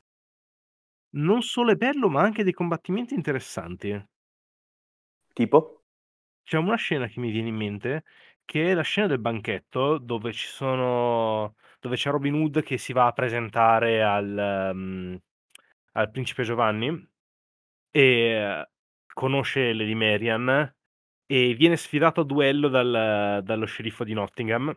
Non 1.12 1.44
solo 1.44 1.72
è 1.72 1.76
bello, 1.76 2.10
ma 2.10 2.22
anche 2.22 2.44
dei 2.44 2.52
combattimenti 2.54 3.14
interessanti. 3.14 3.92
Tipo? 5.34 5.84
C'è 6.44 6.58
una 6.58 6.76
scena 6.76 7.08
che 7.08 7.20
mi 7.20 7.32
viene 7.32 7.50
in 7.50 7.56
mente, 7.56 8.04
che 8.46 8.72
è 8.72 8.74
la 8.74 8.82
scena 8.82 9.08
del 9.08 9.20
banchetto 9.20 9.98
dove 10.00 10.34
ci 10.34 10.48
sono 10.48 11.56
dove 11.80 11.96
c'è 11.96 12.10
Robin 12.12 12.34
Hood 12.36 12.62
che 12.64 12.78
si 12.78 12.94
va 12.94 13.08
a 13.08 13.12
presentare 13.14 14.04
al, 14.04 14.72
mhmm, 14.74 15.18
al 15.94 16.12
principe 16.12 16.44
Giovanni 16.44 17.08
e 17.92 18.68
conosce 19.14 19.74
Lady 19.74 19.94
Marian 19.96 20.76
e 21.26 21.54
viene 21.56 21.78
sfidato 21.78 22.22
a 22.22 22.26
duello 22.26 22.70
dal 22.70 23.42
dallo 23.44 23.66
sceriffo 23.66 24.04
di 24.04 24.14
Nottingham. 24.14 24.76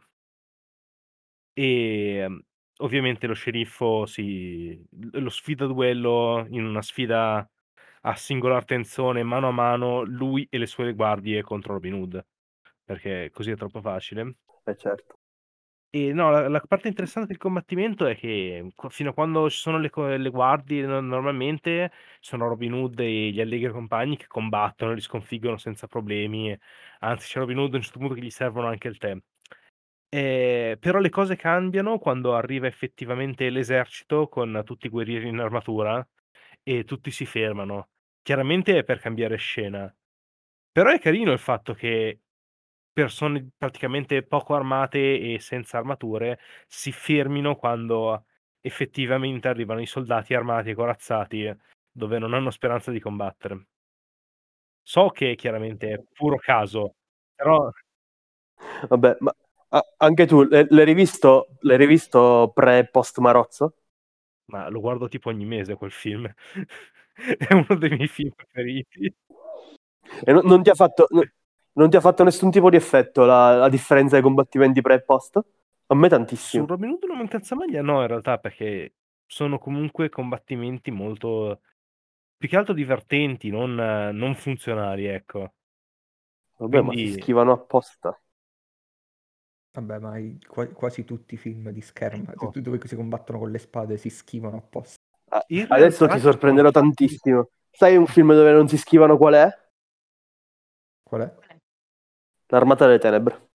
Ehm, 1.56 2.42
ovviamente 2.78 3.26
lo 3.26 3.34
sceriffo 3.34 4.06
si 4.06 4.82
lo 5.12 5.28
sfida 5.28 5.64
a 5.64 5.68
duello 5.68 6.46
in 6.48 6.64
una 6.64 6.80
sfida 6.82 7.46
a 8.04 8.14
singolar 8.16 8.64
tensione, 8.64 9.22
mano 9.22 9.48
a 9.48 9.50
mano, 9.52 10.02
lui 10.02 10.46
e 10.50 10.58
le 10.58 10.66
sue 10.66 10.94
guardie 10.94 11.42
contro 11.42 11.74
Robin 11.74 11.92
Hood, 11.94 12.24
perché 12.84 13.30
così 13.32 13.50
è 13.52 13.56
troppo 13.56 13.80
facile. 13.80 14.36
Eh 14.66 14.76
certo. 14.76 15.16
E 15.94 16.12
no, 16.14 16.30
la 16.30 16.48
la 16.48 16.60
parte 16.60 16.88
interessante 16.88 17.28
del 17.28 17.36
combattimento 17.36 18.06
è 18.06 18.16
che 18.16 18.72
fino 18.88 19.10
a 19.10 19.12
quando 19.12 19.50
ci 19.50 19.58
sono 19.58 19.76
le 19.78 19.90
le 20.16 20.30
guardie 20.30 20.86
no 20.86 21.00
normalmente 21.02 21.92
sono 22.18 22.48
Robin 22.48 22.72
Hood 22.72 22.98
e 23.00 23.28
gli 23.30 23.40
allegri 23.42 23.70
compagni 23.70 24.16
che 24.16 24.26
combattono, 24.26 24.94
li 24.94 25.02
sconfiggono 25.02 25.58
senza 25.58 25.86
problemi, 25.88 26.56
anzi 27.00 27.28
c'è 27.28 27.40
Robin 27.40 27.58
Hood 27.58 27.74
a 27.74 27.76
un 27.76 27.82
certo 27.82 27.98
punto 27.98 28.14
che 28.14 28.22
gli 28.22 28.30
servono 28.30 28.68
anche 28.68 28.88
il 28.88 28.96
tè. 28.96 29.14
Ehm, 30.10 30.78
però 30.78 30.98
le 31.00 31.10
cose 31.10 31.36
cambiano 31.36 31.98
quando 31.98 32.36
arriva 32.36 32.66
effettivamente 32.68 33.50
l'esercito 33.50 34.28
con 34.28 34.62
tutti 34.64 34.86
i 34.86 34.90
guerrieri 34.90 35.28
in 35.28 35.40
armatura 35.40 36.06
e 36.62 36.84
tutti 36.84 37.10
si 37.12 37.26
fermano. 37.26 37.90
Chiaramente 38.22 38.78
è 38.78 38.84
per 38.84 39.00
cambiare 39.00 39.36
scena. 39.36 39.94
Però 40.72 40.90
è 40.90 41.00
carino 41.00 41.32
il 41.32 41.38
fatto 41.40 41.74
che 41.74 42.21
persone 42.92 43.50
praticamente 43.56 44.22
poco 44.22 44.54
armate 44.54 45.18
e 45.34 45.38
senza 45.40 45.78
armature 45.78 46.38
si 46.66 46.92
fermino 46.92 47.56
quando 47.56 48.26
effettivamente 48.60 49.48
arrivano 49.48 49.80
i 49.80 49.86
soldati 49.86 50.34
armati 50.34 50.70
e 50.70 50.74
corazzati 50.74 51.52
dove 51.90 52.18
non 52.18 52.34
hanno 52.34 52.50
speranza 52.50 52.90
di 52.90 53.00
combattere. 53.00 53.66
So 54.84 55.08
che 55.10 55.34
chiaramente 55.34 55.92
è 55.92 56.00
puro 56.12 56.36
caso, 56.36 56.94
però 57.34 57.68
Vabbè, 58.88 59.16
ma 59.20 59.34
a- 59.70 59.84
anche 59.98 60.26
tu 60.26 60.42
l'hai 60.44 60.84
rivisto, 60.84 61.48
l'hai 61.60 61.76
rivisto 61.76 62.50
pre 62.54 62.78
e 62.80 62.88
post 62.88 63.18
Marozzo? 63.18 63.76
Ma 64.46 64.68
lo 64.68 64.80
guardo 64.80 65.08
tipo 65.08 65.28
ogni 65.30 65.44
mese 65.46 65.76
quel 65.76 65.90
film. 65.92 66.32
È 67.38 67.52
uno 67.54 67.76
dei 67.78 67.90
miei 67.90 68.08
film 68.08 68.30
preferiti. 68.34 69.14
E 70.28 70.30
non, 70.32 70.44
non 70.46 70.62
ti 70.62 70.70
ha 70.70 70.74
fatto, 70.74 71.06
non 71.74 71.90
ti 71.90 71.96
ha 71.96 72.00
fatto 72.00 72.24
nessun 72.24 72.50
tipo 72.50 72.70
di 72.70 72.76
effetto 72.76 73.24
la, 73.24 73.56
la 73.56 73.68
differenza 73.68 74.14
dei 74.14 74.22
combattimenti 74.22 74.80
pre 74.80 74.94
e 74.94 75.02
post? 75.02 75.40
A 75.86 75.94
me 75.94 76.08
Su 76.46 76.64
tantissimo. 76.64 76.66
Robin 76.66 76.90
Hood 76.90 77.04
non 77.04 77.16
mancanza 77.18 77.54
maglia 77.54 77.82
no, 77.82 78.00
in 78.02 78.06
realtà, 78.08 78.38
perché 78.38 78.94
sono 79.26 79.58
comunque 79.58 80.08
combattimenti 80.08 80.90
molto 80.90 81.60
più 82.36 82.48
che 82.48 82.56
altro 82.56 82.74
divertenti, 82.74 83.50
non, 83.50 83.74
non 83.74 84.34
funzionali, 84.34 85.06
ecco. 85.06 85.54
Vabbè, 86.56 86.80
ma 86.80 86.94
si 86.96 87.06
Quindi 87.06 87.08
schivano 87.08 87.52
apposta. 87.52 88.18
Vabbè, 89.72 89.98
ma 89.98 90.16
i- 90.18 90.38
qua- 90.46 90.66
quasi 90.68 91.04
tutti 91.04 91.34
i 91.34 91.36
film 91.38 91.68
di 91.70 91.80
scherma, 91.82 92.32
Ecco. 92.32 92.36
tutti 92.36 92.60
dove 92.62 92.80
si 92.86 92.96
combattono 92.96 93.38
con 93.38 93.50
le 93.50 93.58
spade 93.58 93.96
si 93.98 94.08
schivano 94.10 94.56
apposta. 94.56 95.00
Ah, 95.30 95.44
Adesso 95.68 96.06
ti 96.08 96.18
sorprenderò 96.20 96.70
tantissimo. 96.70 97.48
Sai 97.70 97.96
un 97.96 98.06
film 98.06 98.32
dove 98.34 98.52
non 98.52 98.68
si 98.68 98.76
schivano 98.76 99.16
qual 99.16 99.34
è? 99.34 99.48
Qual 101.04 101.20
è? 101.22 101.32
L'Armata 102.52 102.84
delle 102.86 102.98
Tenebre. 102.98 103.48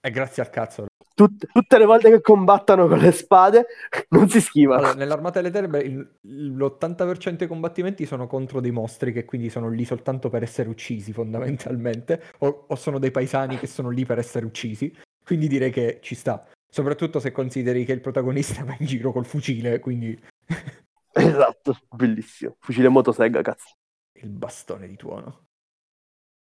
È 0.00 0.10
grazie 0.10 0.42
al 0.42 0.50
cazzo. 0.50 0.86
Tut- 1.14 1.46
tutte 1.52 1.78
le 1.78 1.84
volte 1.84 2.10
che 2.10 2.20
combattono 2.20 2.88
con 2.88 2.98
le 2.98 3.12
spade 3.12 3.66
non 4.10 4.28
si 4.28 4.40
schivano. 4.40 4.80
Allora, 4.80 4.94
nell'Armata 4.94 5.40
delle 5.40 5.52
Tenebre 5.52 5.80
il- 5.82 6.18
l'80% 6.22 7.36
dei 7.36 7.46
combattimenti 7.46 8.04
sono 8.04 8.26
contro 8.26 8.60
dei 8.60 8.72
mostri 8.72 9.12
che 9.12 9.24
quindi 9.24 9.48
sono 9.50 9.68
lì 9.68 9.84
soltanto 9.84 10.28
per 10.30 10.42
essere 10.42 10.68
uccisi 10.68 11.12
fondamentalmente, 11.12 12.20
o, 12.38 12.66
o 12.68 12.74
sono 12.74 12.98
dei 12.98 13.12
paesani 13.12 13.56
che 13.56 13.68
sono 13.68 13.88
lì 13.90 14.04
per 14.04 14.18
essere 14.18 14.44
uccisi, 14.44 14.92
quindi 15.24 15.46
direi 15.46 15.70
che 15.70 16.00
ci 16.02 16.16
sta. 16.16 16.44
Soprattutto 16.68 17.20
se 17.20 17.30
consideri 17.30 17.84
che 17.84 17.92
il 17.92 18.00
protagonista 18.00 18.64
va 18.64 18.74
in 18.80 18.86
giro 18.86 19.12
col 19.12 19.26
fucile, 19.26 19.78
quindi 19.78 20.20
Esatto, 21.16 21.78
bellissimo. 21.94 22.56
Fucile 22.58 22.88
motosega, 22.88 23.40
cazzo. 23.42 23.74
il 24.14 24.30
bastone 24.30 24.88
di 24.88 24.96
tuono. 24.96 25.44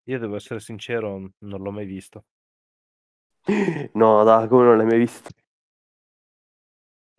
Io 0.09 0.19
devo 0.19 0.35
essere 0.35 0.59
sincero, 0.59 1.19
non 1.39 1.63
l'ho 1.63 1.71
mai 1.71 1.87
visto. 1.87 2.25
No, 3.95 4.25
dai, 4.25 4.49
come 4.49 4.65
non 4.65 4.77
l'hai 4.77 4.87
mai 4.87 4.99
visto? 4.99 5.31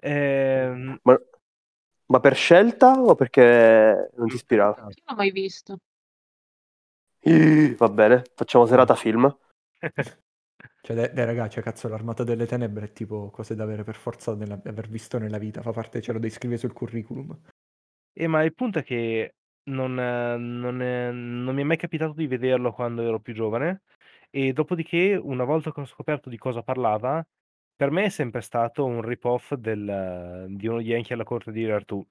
Ehm, 0.02 1.00
Ma, 1.04 1.20
ma 2.08 2.20
per 2.20 2.36
scelta 2.36 2.94
o 3.00 3.16
perché 3.16 4.10
non 4.16 4.28
ti 4.28 4.36
ispirava? 4.36 4.78
Io 4.78 4.84
non 4.84 4.94
l'ho 5.06 5.16
mai 5.16 5.32
visto. 5.32 5.78
Va 7.78 7.90
bene, 7.90 8.24
facciamo 8.36 8.66
serata 8.66 8.96
film. 8.96 9.34
Cioè, 10.82 10.96
dai, 10.96 11.14
dai 11.14 11.26
ragazzi, 11.26 11.52
cioè, 11.56 11.64
cazzo, 11.64 11.88
l'Armata 11.88 12.24
delle 12.24 12.46
Tenebre 12.46 12.86
è 12.86 12.92
tipo 12.94 13.30
cose 13.30 13.54
da 13.56 13.64
avere 13.64 13.84
per 13.84 13.96
forza 13.96 14.34
nella- 14.36 14.60
aver 14.66 14.88
visto 14.90 15.18
nella 15.18 15.38
vita, 15.38 15.62
fa 15.62 15.72
parte, 15.72 16.02
ce 16.02 16.12
lo 16.14 16.20
devi 16.20 16.34
scrivere 16.34 16.60
sul 16.60 16.74
curriculum. 16.74 17.38
Eh, 18.14 18.28
ma 18.28 18.44
il 18.44 18.54
punto 18.54 18.80
è 18.80 18.84
che 18.84 19.36
non, 19.64 20.00
eh, 20.00 20.38
non 20.38 20.82
è- 20.82 21.12
non 21.12 21.54
mi 21.56 21.62
è 21.62 21.64
mai 21.64 21.78
capitato 21.78 22.14
di 22.14 22.28
vederlo 22.28 22.72
quando 22.74 23.02
ero 23.02 23.20
più 23.20 23.34
giovane 23.34 23.82
e 24.30 24.54
dopodiché, 24.54 25.16
una 25.22 25.44
volta 25.44 25.72
che 25.72 25.82
ho 25.82 25.86
scoperto 25.86 26.30
di 26.30 26.38
cosa 26.38 26.62
parlava, 26.64 27.26
per 27.76 27.92
me 27.92 28.06
è 28.06 28.10
sempre 28.10 28.42
stato 28.42 28.86
un 28.86 29.02
rip-off 29.02 29.54
del, 29.54 30.46
di 30.50 30.68
uno 30.68 30.80
Yankee 30.82 31.14
alla 31.16 31.24
corte 31.24 31.52
di 31.52 31.70
Artù, 31.70 32.06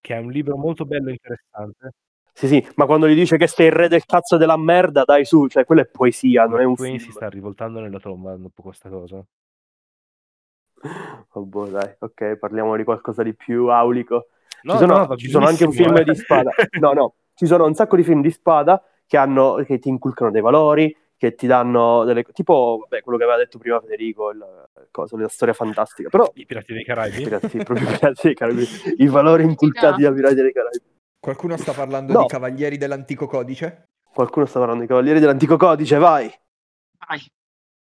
che 0.00 0.14
è 0.14 0.18
un 0.18 0.30
libro 0.30 0.56
molto 0.56 0.84
bello 0.86 1.08
e 1.08 1.12
interessante. 1.12 1.92
Sì, 2.32 2.46
sì, 2.48 2.68
ma 2.76 2.86
quando 2.86 3.08
gli 3.08 3.14
dice 3.14 3.36
che 3.36 3.48
sei 3.48 3.66
il 3.66 3.72
re 3.72 3.88
del 3.88 4.04
cazzo 4.04 4.36
della 4.36 4.56
merda, 4.56 5.02
dai 5.04 5.24
su, 5.24 5.48
cioè 5.48 5.64
quella 5.64 5.82
è 5.82 5.86
poesia, 5.86 6.44
non 6.46 6.60
è 6.60 6.64
un 6.64 6.74
Twain 6.76 6.98
si 7.00 7.10
sta 7.12 7.28
rivoltando 7.28 7.80
nella 7.80 7.98
tomba 7.98 8.36
dopo 8.36 8.62
questa 8.62 8.88
cosa. 8.88 9.24
Vabbè, 11.32 11.70
dai, 11.70 11.94
ok, 11.98 12.36
parliamo 12.36 12.76
di 12.76 12.84
qualcosa 12.84 13.22
di 13.22 13.34
più 13.34 13.66
aulico. 13.68 14.28
No, 14.62 14.72
ci 14.72 14.78
sono, 14.78 15.06
no, 15.06 15.16
ci 15.16 15.30
sono 15.30 15.46
anche 15.46 15.64
un 15.64 15.72
film 15.72 15.96
eh. 15.96 16.04
di 16.04 16.14
spada. 16.14 16.50
No, 16.80 16.92
no, 16.92 17.14
ci 17.34 17.46
sono 17.46 17.64
un 17.66 17.74
sacco 17.74 17.96
di 17.96 18.02
film 18.02 18.20
di 18.20 18.30
spada 18.30 18.82
che, 19.06 19.16
hanno, 19.16 19.62
che 19.66 19.78
ti 19.78 19.88
inculcano 19.88 20.30
dei 20.30 20.40
valori, 20.40 20.94
che 21.16 21.34
ti 21.34 21.46
danno 21.46 22.04
delle... 22.04 22.24
Tipo, 22.32 22.78
vabbè, 22.82 23.02
quello 23.02 23.18
che 23.18 23.24
aveva 23.24 23.38
detto 23.38 23.58
prima 23.58 23.80
Federico, 23.80 24.30
il, 24.30 24.36
il 24.36 24.88
coso, 24.90 25.16
la 25.16 25.28
storia 25.28 25.54
fantastica. 25.54 26.08
Però, 26.08 26.30
I 26.34 26.46
Pirati 26.46 26.72
dei 26.72 26.84
Caraibi? 26.84 27.24
ragazzi, 27.24 27.58
proprio 27.58 27.88
i 27.88 27.92
Pirati 27.92 28.20
dei 28.22 28.34
Caraibi, 28.34 28.66
i 28.98 29.06
valori 29.06 29.44
inculcati 29.44 30.02
da 30.02 30.12
Pirati 30.12 30.34
dei 30.34 30.52
Caraibi. 30.52 30.84
Qualcuno 31.20 31.56
sta 31.56 31.72
parlando 31.72 32.12
No. 32.12 32.20
di 32.22 32.26
Cavalieri 32.26 32.76
dell'Antico 32.76 33.26
Codice? 33.26 33.84
Qualcuno 34.12 34.46
sta 34.46 34.58
parlando 34.58 34.82
di 34.82 34.88
Cavalieri 34.88 35.20
dell'Antico 35.20 35.56
Codice, 35.56 35.98
vai! 35.98 36.32
Vai. 37.06 37.20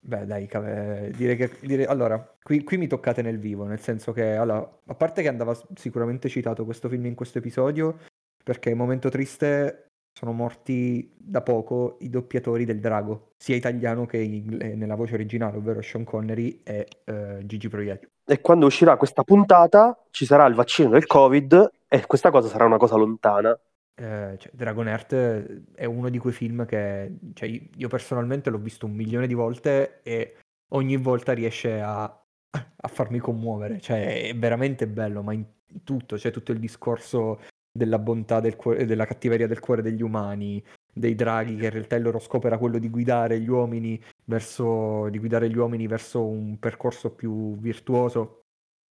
Beh, 0.07 0.25
dai, 0.25 0.47
eh, 0.49 1.11
direi 1.13 1.35
che... 1.35 1.51
direi- 1.59 1.83
Allora, 1.83 2.17
qui, 2.41 2.63
qui 2.63 2.77
mi 2.77 2.87
toccate 2.87 3.21
nel 3.21 3.39
vivo, 3.39 3.65
nel 3.65 3.81
senso 3.81 4.13
che, 4.13 4.35
allora, 4.37 4.79
a 4.85 4.95
parte 4.95 5.21
che 5.21 5.27
andava 5.27 5.53
sicuramente 5.75 6.29
citato 6.29 6.63
questo 6.63 6.87
film 6.87 7.07
in 7.07 7.13
questo 7.13 7.39
episodio, 7.39 7.97
perché 8.41 8.69
in 8.69 8.77
momento 8.77 9.09
triste 9.09 9.87
sono 10.17 10.31
morti 10.31 11.13
da 11.17 11.41
poco 11.41 11.97
i 11.99 12.09
doppiatori 12.09 12.63
del 12.63 12.79
drago, 12.79 13.33
sia 13.35 13.57
italiano 13.57 14.05
che 14.05 14.17
in- 14.17 14.57
eh, 14.61 14.75
nella 14.75 14.95
voce 14.95 15.15
originale, 15.15 15.57
ovvero 15.57 15.81
Sean 15.81 16.05
Connery 16.05 16.61
e 16.63 16.87
eh, 17.03 17.39
Gigi 17.43 17.67
Proietti. 17.67 18.07
E 18.25 18.39
quando 18.39 18.65
uscirà 18.65 18.95
questa 18.95 19.23
puntata 19.23 20.01
ci 20.11 20.25
sarà 20.25 20.45
il 20.45 20.55
vaccino 20.55 20.87
del 20.87 21.05
Covid 21.05 21.69
e 21.85 22.05
questa 22.05 22.31
cosa 22.31 22.47
sarà 22.47 22.63
una 22.63 22.77
cosa 22.77 22.95
lontana. 22.95 23.59
Eh, 23.99 24.35
cioè, 24.37 24.51
Dragon 24.53 24.87
Heart 24.87 25.13
eh, 25.13 25.61
è 25.73 25.85
uno 25.85 26.09
di 26.09 26.19
quei 26.19 26.33
film 26.33 26.65
che 26.67 27.17
cioè, 27.33 27.49
io 27.75 27.87
personalmente 27.87 28.51
l'ho 28.51 28.59
visto 28.59 28.85
un 28.85 28.93
milione 28.93 29.25
di 29.25 29.33
volte 29.33 30.01
e 30.03 30.35
ogni 30.73 30.97
volta 30.97 31.33
riesce 31.33 31.81
a, 31.81 32.03
a 32.03 32.87
farmi 32.87 33.17
commuovere. 33.17 33.79
Cioè, 33.79 34.29
è 34.29 34.35
veramente 34.35 34.87
bello, 34.87 35.23
ma 35.23 35.33
in 35.33 35.45
tutto, 35.83 36.15
c'è 36.15 36.29
tutto 36.29 36.51
il 36.51 36.59
discorso 36.59 37.41
della 37.71 37.97
bontà 37.97 38.39
del 38.39 38.55
cuore, 38.55 38.85
della 38.85 39.05
cattiveria 39.05 39.47
del 39.47 39.59
cuore 39.59 39.81
degli 39.81 40.03
umani, 40.03 40.63
dei 40.93 41.15
draghi, 41.15 41.55
che 41.55 41.65
in 41.65 41.71
realtà 41.71 41.95
il 41.95 42.03
loro 42.03 42.19
scopo 42.19 42.45
era 42.47 42.59
quello 42.59 42.77
di 42.77 42.89
guidare 42.89 43.39
gli 43.39 43.49
uomini 43.49 43.99
verso, 44.25 45.09
guidare 45.09 45.49
gli 45.49 45.57
uomini 45.57 45.87
verso 45.87 46.23
un 46.23 46.59
percorso 46.59 47.15
più 47.15 47.57
virtuoso, 47.57 48.41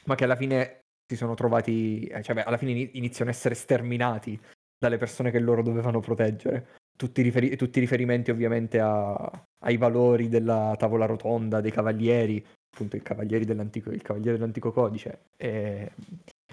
ma 0.05 0.15
che 0.15 0.25
alla 0.25 0.35
fine 0.35 0.81
si 1.07 1.15
sono 1.15 1.35
trovati, 1.35 2.03
eh, 2.03 2.21
cioè, 2.21 2.35
beh, 2.35 2.43
alla 2.43 2.57
fine 2.57 2.71
ini- 2.71 2.91
iniziano 2.93 3.31
a 3.31 3.33
essere 3.33 3.55
sterminati 3.55 4.39
dalle 4.79 4.98
persone 4.98 5.29
che 5.29 5.39
loro 5.39 5.62
dovevano 5.62 6.00
proteggere. 6.00 6.67
Tutti, 6.95 7.21
riferi- 7.21 7.55
tutti 7.55 7.79
riferimenti 7.79 8.31
ovviamente 8.31 8.79
a- 8.79 9.45
ai 9.59 9.77
valori 9.77 10.29
della 10.29 10.75
tavola 10.77 11.05
rotonda, 11.05 11.62
dei 11.62 11.71
cavalieri, 11.71 12.43
appunto 12.74 12.95
i 12.95 13.01
cavalieri 13.01 13.45
dell'antico, 13.45 13.91
il 13.91 14.01
cavaliere 14.01 14.38
dell'antico 14.38 14.71
codice. 14.71 15.25
E, 15.38 15.91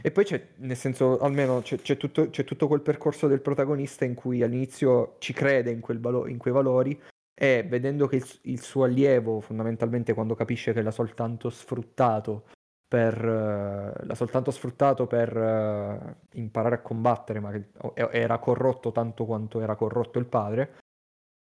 e 0.00 0.11
poi 0.11 0.25
c'è, 0.25 0.49
nel 0.59 0.76
senso, 0.76 1.18
almeno 1.18 1.61
c'è, 1.62 1.76
c'è 1.78 1.97
tutto, 1.97 2.30
c'è 2.30 2.45
tutto 2.45 2.66
quel 2.66 2.80
percorso 2.80 3.28
del 3.28 3.40
protagonista 3.40 4.04
in 4.04 4.14
cui 4.14 4.42
all'inizio 4.42 5.16
ci 5.18 5.33
crede 5.33 5.71
in, 5.71 5.80
valo- 6.00 6.26
in 6.26 6.38
quei 6.38 6.52
valori 6.52 7.00
e 7.38 7.64
vedendo 7.68 8.06
che 8.06 8.16
il, 8.16 8.26
il 8.42 8.61
suo 8.61 8.85
allievo, 8.85 9.40
fondamentalmente 9.40 10.14
quando 10.14 10.35
capisce 10.35 10.73
che 10.73 10.83
l'ha 10.83 10.90
soltanto 10.90 11.50
sfruttato 11.50 12.45
per, 12.88 13.14
eh, 13.25 14.05
l'ha 14.05 14.14
soltanto 14.14 14.50
sfruttato 14.50 15.07
per 15.07 15.37
eh, 15.37 16.16
imparare 16.38 16.76
a 16.76 16.81
combattere, 16.83 17.40
ma 17.40 17.50
che 17.50 17.71
era 17.95 18.38
corrotto 18.38 18.93
tanto 18.93 19.25
quanto 19.25 19.61
era 19.61 19.75
corrotto 19.75 20.19
il 20.19 20.26
padre, 20.26 20.76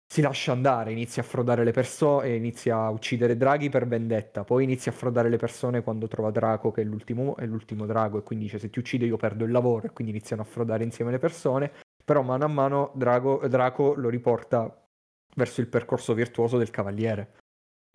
si 0.07 0.21
lascia 0.21 0.53
andare, 0.53 0.93
inizia 0.93 1.23
a 1.23 1.25
frodare 1.25 1.65
le 1.65 1.73
persone, 1.73 2.37
inizia 2.37 2.77
a 2.85 2.91
uccidere 2.91 3.37
draghi 3.37 3.69
per 3.69 3.89
vendetta, 3.89 4.45
poi 4.45 4.63
inizia 4.63 4.93
a 4.93 4.95
frodare 4.95 5.29
le 5.29 5.39
persone 5.39 5.83
quando 5.83 6.07
trova 6.07 6.31
Draco 6.31 6.71
che 6.71 6.83
è 6.83 6.85
l'ultimo, 6.85 7.35
è 7.37 7.47
l'ultimo 7.47 7.85
drago 7.85 8.19
e 8.19 8.23
quindi 8.23 8.45
dice 8.45 8.61
se 8.61 8.71
ti 8.71 8.79
uccido 8.79 9.05
io 9.05 9.17
perdo 9.17 9.45
il 9.45 9.51
lavoro 9.51 9.87
e 9.87 9.91
quindi 9.91 10.13
iniziano 10.13 10.43
a 10.43 10.45
frodare 10.45 10.85
insieme 10.85 11.11
le 11.11 11.19
persone, 11.19 11.73
però 12.05 12.23
mano 12.23 12.45
a 12.45 12.49
mano 12.49 12.93
Drago- 12.95 13.49
Draco 13.49 13.95
lo 13.95 14.09
riporta 14.09 14.87
verso 15.35 15.61
il 15.61 15.67
percorso 15.67 16.15
virtuoso 16.15 16.59
del 16.59 16.71
cavaliere. 16.71 17.33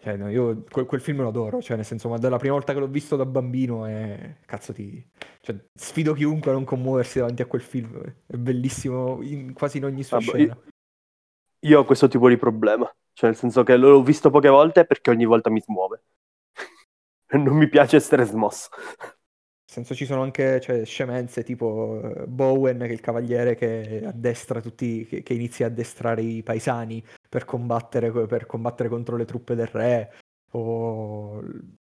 Cioè, 0.01 0.15
no, 0.15 0.29
io 0.29 0.63
quel, 0.69 0.85
quel 0.85 1.01
film 1.01 1.21
lo 1.21 1.27
adoro, 1.27 1.61
cioè, 1.61 1.75
nel 1.75 1.85
senso, 1.85 2.07
ma 2.07 2.17
dalla 2.17 2.37
prima 2.37 2.53
volta 2.53 2.71
che 2.71 2.79
l'ho 2.79 2.87
visto 2.87 3.17
da 3.17 3.25
bambino 3.25 3.85
è... 3.85 4.37
Cazzo 4.45 4.71
ti... 4.71 5.05
Cioè, 5.41 5.57
sfido 5.73 6.13
chiunque 6.13 6.51
a 6.51 6.53
non 6.53 6.63
commuoversi 6.63 7.19
davanti 7.19 7.41
a 7.41 7.45
quel 7.45 7.61
film, 7.61 8.01
è 8.25 8.37
bellissimo 8.37 9.21
in, 9.21 9.51
quasi 9.51 9.77
in 9.77 9.83
ogni 9.83 10.03
sua 10.03 10.19
Vabbè, 10.19 10.29
scena. 10.37 10.57
Io 11.63 11.79
ho 11.79 11.83
questo 11.83 12.07
tipo 12.07 12.29
di 12.29 12.37
problema, 12.37 12.89
cioè 13.11 13.29
nel 13.29 13.37
senso 13.37 13.63
che 13.63 13.75
l'ho 13.75 14.01
visto 14.01 14.29
poche 14.29 14.47
volte 14.47 14.85
perché 14.85 15.09
ogni 15.09 15.25
volta 15.25 15.49
mi 15.49 15.59
smuove. 15.59 16.03
E 17.27 17.35
non 17.37 17.57
mi 17.57 17.67
piace 17.67 17.97
essere 17.97 18.23
smosso. 18.23 18.69
Senso 19.71 19.93
ci 19.93 20.05
sono 20.05 20.23
anche 20.23 20.59
cioè, 20.61 20.83
scemenze 20.83 21.43
tipo 21.43 22.01
eh, 22.23 22.25
Bowen, 22.27 22.79
che 22.79 22.85
è 22.87 22.91
il 22.91 23.01
cavaliere 23.01 23.53
che 23.53 24.01
addestra 24.03 24.61
tutti, 24.61 25.05
che, 25.05 25.21
che 25.21 25.33
inizia 25.35 25.67
a 25.67 25.69
addestrare 25.69 26.23
i 26.23 26.41
paesani 26.41 27.03
per 27.29 27.45
combattere, 27.45 28.11
per 28.25 28.47
combattere 28.47 28.89
contro 28.89 29.15
le 29.15 29.25
truppe 29.25 29.53
del 29.53 29.67
re, 29.67 30.11
o 30.53 31.39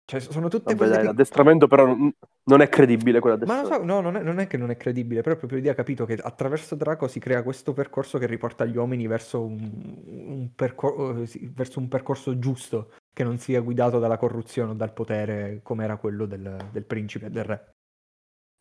Cioè, 0.06 0.20
sono 0.20 0.50
tutte 0.50 0.76
Vabbè, 0.76 0.76
quelle 0.76 0.92
dai, 0.92 1.00
pic- 1.00 1.12
l'addestramento 1.14 1.68
però 1.68 1.88
non- 1.88 2.14
non 2.44 2.62
è 2.62 2.70
credibile 2.70 3.20
Ma 3.46 3.62
lo 3.62 3.68
so, 3.68 3.84
no, 3.84 4.02
non 4.02 4.18
è, 4.18 4.22
non 4.22 4.38
è 4.40 4.46
che 4.46 4.58
non 4.58 4.70
è 4.70 4.78
credibile, 4.78 5.22
però 5.22 5.34
è 5.34 5.38
proprio 5.38 5.58
l'idea, 5.58 5.74
capito, 5.74 6.06
che 6.06 6.14
attraverso 6.14 6.76
Draco 6.76 7.08
si 7.08 7.20
crea 7.20 7.42
questo 7.42 7.74
percorso 7.74 8.20
che 8.20 8.28
riporta 8.28 8.66
gli 8.66 8.78
uomini 8.78 9.08
verso 9.08 9.44
un, 9.44 10.02
un 10.06 10.50
percor- 10.54 11.22
eh, 11.22 11.52
verso 11.54 11.80
un 11.80 11.88
percorso 11.88 12.38
giusto, 12.38 12.92
che 13.14 13.24
non 13.24 13.38
sia 13.38 13.62
guidato 13.62 14.00
dalla 14.00 14.18
corruzione 14.18 14.72
o 14.72 14.74
dal 14.74 14.92
potere 14.92 15.60
come 15.62 15.84
era 15.84 15.98
quello 15.98 16.26
del, 16.26 16.70
del 16.72 16.84
principe 16.84 17.28
e 17.28 17.30
del 17.30 17.44
re. 17.44 17.72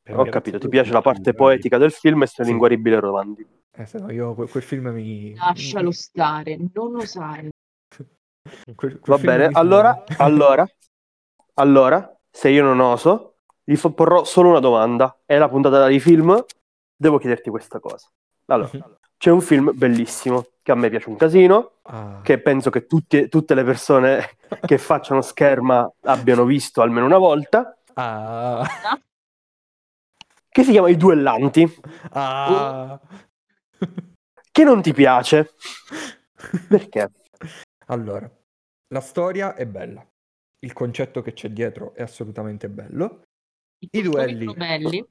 Per 0.02 0.18
Ho 0.18 0.24
capito, 0.26 0.58
ti 0.58 0.68
piace 0.68 0.92
la 0.92 1.00
parte 1.00 1.32
poetica 1.32 1.78
del 1.78 1.90
film 1.90 2.22
e 2.22 2.26
sei 2.26 2.40
un 2.40 2.46
Sì. 2.46 2.52
inguaribile 2.52 3.00
Rovandi. 3.00 3.46
Eh, 3.70 3.86
se 3.86 3.98
no 3.98 4.10
io 4.12 4.34
quel, 4.34 4.50
quel 4.50 4.62
film 4.62 4.88
mi... 4.88 5.34
Lascialo 5.34 5.90
stare, 5.90 6.58
non 6.74 6.96
osare. 6.96 7.48
quel- 8.74 8.98
quel 8.98 9.00
Va 9.00 9.16
bene, 9.18 9.48
allora, 9.52 10.04
allora, 10.18 10.66
allora, 11.54 12.14
se 12.30 12.50
io 12.50 12.62
non 12.62 12.80
oso, 12.80 13.36
gli 13.64 13.76
porrò 13.78 14.24
solo 14.24 14.50
una 14.50 14.60
domanda. 14.60 15.18
È 15.24 15.38
la 15.38 15.48
puntata 15.48 15.86
di 15.86 16.00
film, 16.00 16.44
devo 16.94 17.18
chiederti 17.18 17.48
questa 17.48 17.80
cosa. 17.80 18.06
Allora, 18.46 18.68
Mhm. 18.70 18.96
c'è 19.22 19.30
un 19.30 19.40
film 19.40 19.70
bellissimo 19.72 20.48
che 20.64 20.72
a 20.72 20.74
me 20.74 20.90
piace 20.90 21.08
un 21.08 21.14
casino, 21.14 21.74
Ah, 21.82 22.20
che 22.24 22.40
penso 22.40 22.70
che 22.70 22.86
tutti- 22.86 23.28
tutte 23.28 23.54
le 23.54 23.62
persone 23.62 24.30
che 24.66 24.78
facciano 24.78 25.22
scherma 25.22 25.88
abbiano 26.06 26.44
visto 26.44 26.82
almeno 26.82 27.06
una 27.06 27.18
volta, 27.18 27.78
ah, 27.94 28.66
che 30.48 30.64
si 30.64 30.72
chiama 30.72 30.88
I 30.88 30.96
Duellanti, 30.96 31.72
ah. 32.14 33.00
che 34.50 34.64
non 34.64 34.82
ti 34.82 34.92
piace. 34.92 35.54
Perché? 36.68 37.12
Allora, 37.86 38.28
la 38.88 39.00
storia 39.00 39.54
è 39.54 39.66
bella, 39.66 40.04
il 40.64 40.72
concetto 40.72 41.22
che 41.22 41.32
c'è 41.32 41.48
dietro 41.50 41.94
è 41.94 42.02
assolutamente 42.02 42.68
bello. 42.68 43.22
I 43.78 43.88
I 43.98 44.02
duelli. 44.02 44.44
sono 44.46 44.56
belli. 44.56 45.06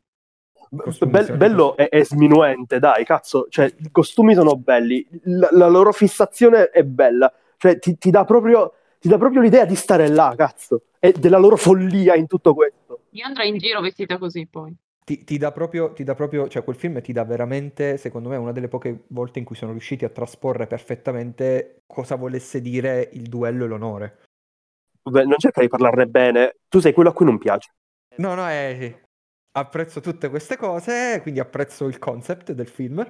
Be- 0.74 1.36
bello 1.36 1.76
è, 1.76 1.90
è 1.90 2.02
sminuente, 2.06 2.80
dai, 2.80 3.04
cazzo. 3.04 3.48
Cioè, 3.50 3.74
i 3.78 3.92
costumi 3.92 4.34
sono 4.34 4.56
belli, 4.56 5.06
la, 5.24 5.50
la 5.52 5.68
loro 5.68 5.92
fissazione 5.92 6.70
è 6.70 6.84
bella. 6.84 7.32
Cioè, 7.58 7.78
ti, 7.78 7.98
ti 7.98 8.10
dà 8.10 8.24
proprio, 8.24 8.74
ti 8.98 9.10
dà 9.10 9.18
proprio 9.18 9.42
l'idea 9.42 9.66
di 9.66 9.76
stare 9.76 10.08
là, 10.08 10.34
cazzo. 10.38 10.84
E 10.98 11.12
della 11.12 11.38
loro 11.38 11.58
follia 11.58 12.16
in 12.16 12.26
tutto 12.26 12.54
questo. 12.54 13.02
Io 13.10 13.26
andrò 13.26 13.44
in 13.44 13.58
giro 13.58 13.82
vestita 13.82 14.18
così 14.18 14.48
poi. 14.50 14.74
Ti, 15.04 15.26
ti 15.26 15.38
dà 15.38 15.52
proprio, 15.52 15.92
ti 15.92 16.06
dà 16.06 16.16
proprio, 16.16 16.48
cioè 16.48 16.64
quel 16.64 16.78
film 16.78 17.02
ti 17.02 17.12
dà 17.12 17.26
veramente, 17.26 17.98
secondo 17.98 18.30
me, 18.30 18.38
una 18.38 18.54
delle 18.54 18.70
poche 18.70 19.04
volte 19.08 19.40
in 19.40 19.46
cui 19.46 19.56
sono 19.56 19.72
riusciti 19.72 20.06
a 20.06 20.10
trasporre 20.10 20.68
perfettamente 20.68 21.82
cosa 21.86 22.16
volesse 22.16 22.62
dire 22.62 23.10
il 23.12 23.24
duello 23.24 23.66
e 23.66 23.68
l'onore. 23.68 24.18
Beh, 25.04 25.26
non 25.26 25.38
cerca 25.38 25.60
di 25.60 25.68
parlarne 25.68 26.06
bene, 26.06 26.60
tu 26.70 26.80
sei 26.80 26.94
quello 26.94 27.10
a 27.10 27.14
cui 27.14 27.26
non 27.26 27.40
piace. 27.40 27.74
No, 28.18 28.36
no, 28.36 28.48
è... 28.48 29.02
apprezzo 29.52 30.00
tutte 30.00 30.30
queste 30.30 30.58
cose, 30.58 31.20
quindi 31.22 31.40
apprezzo 31.40 31.88
il 31.88 32.00
concept 32.00 32.52
del 32.52 32.68
film. 32.68 33.06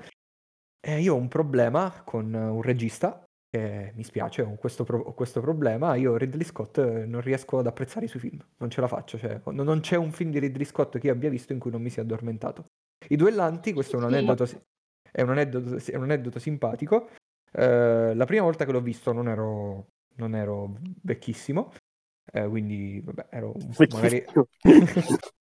E 0.83 1.00
io 1.00 1.13
ho 1.13 1.17
un 1.17 1.27
problema 1.27 2.01
con 2.03 2.33
un 2.33 2.62
regista, 2.62 3.24
che 3.51 3.91
mi 3.95 4.03
spiace, 4.03 4.41
ho 4.41 4.55
questo, 4.55 4.83
pro- 4.83 5.01
ho 5.01 5.13
questo 5.13 5.41
problema. 5.41 5.95
Io 5.95 6.15
Ridley 6.15 6.45
Scott 6.45 6.77
eh, 6.77 7.05
non 7.05 7.21
riesco 7.21 7.60
ad 7.60 7.67
apprezzare 7.67 8.05
i 8.05 8.07
suoi 8.07 8.21
film, 8.21 8.39
non 8.57 8.69
ce 8.69 8.81
la 8.81 8.88
faccio. 8.88 9.17
Cioè, 9.17 9.41
non 9.51 9.81
c'è 9.81 9.98
un 9.98 10.12
film 10.12 10.31
di 10.31 10.39
Ridley 10.39 10.65
Scott 10.65 10.98
che 10.98 11.07
io 11.07 11.13
abbia 11.13 11.29
visto 11.29 11.51
in 11.51 11.60
cui 11.60 11.69
non 11.69 11.81
mi 11.81 11.89
sia 11.89 12.01
addormentato. 12.01 12.65
I 13.10 13.15
Duellanti, 13.17 13.74
questo 13.74 13.98
è 13.98 14.00
un 14.00 14.05
aneddoto, 14.05 14.48
è 15.12 15.21
un 15.21 15.29
aneddoto, 15.31 15.75
è 15.75 15.95
un 15.95 16.03
aneddoto 16.03 16.39
simpatico. 16.39 17.10
Eh, 17.51 18.15
la 18.15 18.25
prima 18.25 18.43
volta 18.43 18.63
che 18.63 18.71
l'ho 18.71 18.81
visto 18.81 19.12
non 19.12 19.27
ero, 19.27 19.88
non 20.15 20.33
ero 20.33 20.77
vecchissimo, 21.01 21.74
eh, 22.31 22.48
quindi 22.48 23.01
vabbè, 23.03 23.27
ero 23.29 23.53
magari... 23.89 24.24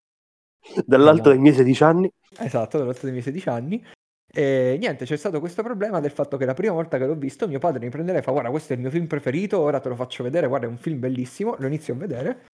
Dall'alto 0.84 1.28
No. 1.28 1.34
dei 1.34 1.38
miei 1.38 1.54
16 1.54 1.82
anni. 1.82 2.10
Esatto, 2.38 2.78
dall'alto 2.78 3.00
dei 3.02 3.12
miei 3.12 3.22
16 3.22 3.48
anni. 3.48 3.84
E 4.32 4.76
niente, 4.78 5.04
c'è 5.04 5.16
stato 5.16 5.40
questo 5.40 5.62
problema 5.62 5.98
del 5.98 6.12
fatto 6.12 6.36
che 6.36 6.44
la 6.44 6.54
prima 6.54 6.72
volta 6.72 6.98
che 6.98 7.06
l'ho 7.06 7.16
visto, 7.16 7.48
mio 7.48 7.58
padre 7.58 7.80
mi 7.84 7.90
prendeva 7.90 8.18
e 8.18 8.22
fa: 8.22 8.30
Guarda, 8.30 8.50
questo 8.50 8.72
è 8.72 8.76
il 8.76 8.82
mio 8.82 8.90
film 8.90 9.06
preferito, 9.06 9.58
ora 9.58 9.80
te 9.80 9.88
lo 9.88 9.96
faccio 9.96 10.22
vedere. 10.22 10.46
Guarda, 10.46 10.66
è 10.66 10.70
un 10.70 10.78
film 10.78 11.00
bellissimo. 11.00 11.56
Lo 11.58 11.66
inizio 11.66 11.94
a 11.94 11.96
vedere, 11.96 12.44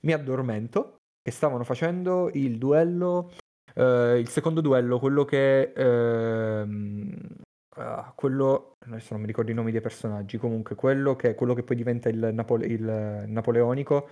mi 0.00 0.12
addormento. 0.12 0.96
Che 1.26 1.32
stavano 1.32 1.64
facendo 1.64 2.30
il 2.34 2.56
duello, 2.56 3.32
eh, 3.74 4.16
il 4.18 4.28
secondo 4.28 4.60
duello, 4.60 4.98
quello 5.00 5.24
che. 5.24 5.72
ah, 7.76 8.12
quello. 8.14 8.72
Adesso 8.86 9.08
non 9.10 9.20
mi 9.20 9.26
ricordo 9.26 9.50
i 9.50 9.54
nomi 9.54 9.72
dei 9.72 9.80
personaggi. 9.80 10.38
Comunque, 10.38 10.76
quello 10.76 11.16
che, 11.16 11.34
quello 11.34 11.52
che 11.54 11.64
poi 11.64 11.76
diventa 11.76 12.08
il, 12.08 12.30
Napole- 12.32 12.66
il 12.66 13.24
napoleonico 13.26 14.10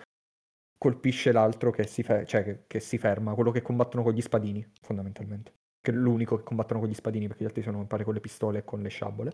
colpisce 0.85 1.33
l'altro 1.33 1.71
che 1.71 1.87
si, 1.87 2.03
fe- 2.03 2.27
cioè, 2.27 2.45
che- 2.45 2.65
che 2.67 2.79
si 2.79 2.99
ferma, 2.99 3.33
quello 3.33 3.51
che 3.51 3.63
combattono 3.63 4.03
con 4.03 4.13
gli 4.13 4.21
spadini, 4.21 4.63
fondamentalmente. 4.83 5.53
Che 5.81 5.91
è 5.91 5.95
l'unico 5.95 6.37
che 6.37 6.43
combattono 6.43 6.81
con 6.81 6.91
gli 6.91 6.95
spadini, 6.95 7.27
perché 7.27 7.43
gli 7.45 7.47
altri 7.47 7.63
sono, 7.63 7.79
mi 7.79 7.87
pare, 7.87 8.05
con 8.05 8.13
le 8.13 8.21
pistole 8.21 8.59
e 8.59 8.65
con 8.65 8.83
le 8.83 8.91
sciabole. 8.91 9.33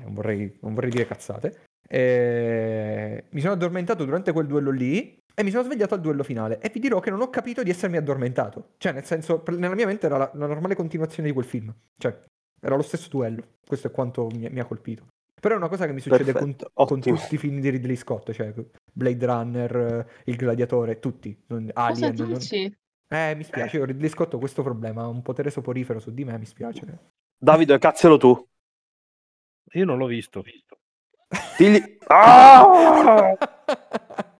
Eh, 0.00 0.04
Non 0.04 0.14
vorrei, 0.14 0.56
non 0.60 0.74
vorrei 0.74 0.90
dire 0.90 1.06
cazzate. 1.06 1.62
E... 1.88 3.24
Mi 3.30 3.40
sono 3.40 3.54
addormentato 3.54 4.04
durante 4.04 4.30
quel 4.32 4.46
duello 4.46 4.70
lì 4.70 5.18
e 5.34 5.42
mi 5.42 5.50
sono 5.50 5.64
svegliato 5.64 5.94
al 5.94 6.00
duello 6.00 6.22
finale. 6.22 6.60
E 6.60 6.70
vi 6.72 6.78
dirò 6.78 7.00
che 7.00 7.10
non 7.10 7.20
ho 7.20 7.30
capito 7.30 7.64
di 7.64 7.70
essermi 7.70 7.96
addormentato. 7.96 8.74
Cioè, 8.76 8.92
nel 8.92 9.04
senso, 9.04 9.42
nella 9.48 9.74
mia 9.74 9.86
mente 9.86 10.06
era 10.06 10.18
la, 10.18 10.30
la 10.34 10.46
normale 10.46 10.76
continuazione 10.76 11.28
di 11.28 11.34
quel 11.34 11.46
film. 11.46 11.74
Cioè, 11.96 12.16
era 12.60 12.76
lo 12.76 12.82
stesso 12.82 13.08
duello. 13.08 13.42
Questo 13.66 13.88
è 13.88 13.90
quanto 13.90 14.28
mi, 14.28 14.48
mi 14.48 14.60
ha 14.60 14.64
colpito. 14.64 15.06
Però 15.40 15.54
è 15.54 15.56
una 15.56 15.68
cosa 15.68 15.86
che 15.86 15.92
mi 15.92 16.00
succede 16.00 16.32
con, 16.32 16.54
Perfetto, 16.54 16.70
con 16.84 17.00
tutti 17.00 17.34
i 17.34 17.38
film 17.38 17.60
di 17.60 17.70
Ridley 17.70 17.96
Scott, 17.96 18.30
cioè 18.32 18.52
Blade 18.92 19.26
Runner, 19.26 20.06
Il 20.24 20.36
Gladiatore, 20.36 20.98
tutti. 20.98 21.36
non- 21.48 21.70
Cosa 21.72 22.06
Alien. 22.06 22.14
non-? 22.16 22.38
Eh, 23.12 23.34
mi 23.34 23.42
spiace, 23.44 23.76
io 23.76 23.84
Ridley 23.84 24.08
Scott 24.08 24.34
ho 24.34 24.38
questo 24.38 24.62
problema, 24.62 25.02
ha 25.02 25.08
un 25.08 25.22
potere 25.22 25.50
soporifero 25.50 25.98
su 25.98 26.12
di 26.12 26.24
me, 26.24 26.38
mi 26.38 26.46
spiace. 26.46 27.12
Davide, 27.36 27.78
cazzelo 27.78 28.16
tu. 28.16 28.48
Io 29.72 29.84
non 29.84 29.98
l'ho 29.98 30.06
visto. 30.06 30.42
Digli- 31.58 31.98
Ah! 32.06 33.34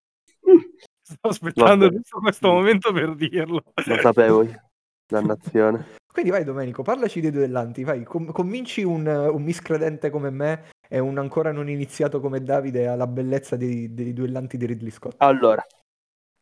Sto 1.03 1.29
aspettando 1.29 1.89
Vabbè. 1.89 2.01
questo 2.21 2.49
momento 2.53 2.93
per 2.93 3.15
dirlo. 3.15 3.63
Lo 3.87 3.97
sapevo 4.01 4.43
io. 4.45 4.70
Dannazione. 5.11 5.99
Quindi 6.13 6.31
vai 6.31 6.45
Domenico, 6.45 6.83
parlaci 6.83 7.21
dei 7.21 7.31
duellanti, 7.31 7.85
vai, 7.85 8.03
com- 8.05 8.33
convinci 8.33 8.83
un, 8.83 9.07
un 9.07 9.43
miscredente 9.43 10.11
come 10.11 10.31
me 10.31 10.71
e 10.89 10.99
un 10.99 11.19
ancora 11.19 11.53
non 11.53 11.69
iniziato 11.69 12.21
come 12.21 12.43
Davide 12.43 12.89
alla 12.89 13.07
bellezza 13.07 13.57
dei, 13.57 13.95
dei 13.95 14.13
duellanti 14.13 14.57
di 14.57 14.67
Ridley 14.67 14.91
Scott. 14.91 15.15
Allora, 15.19 15.65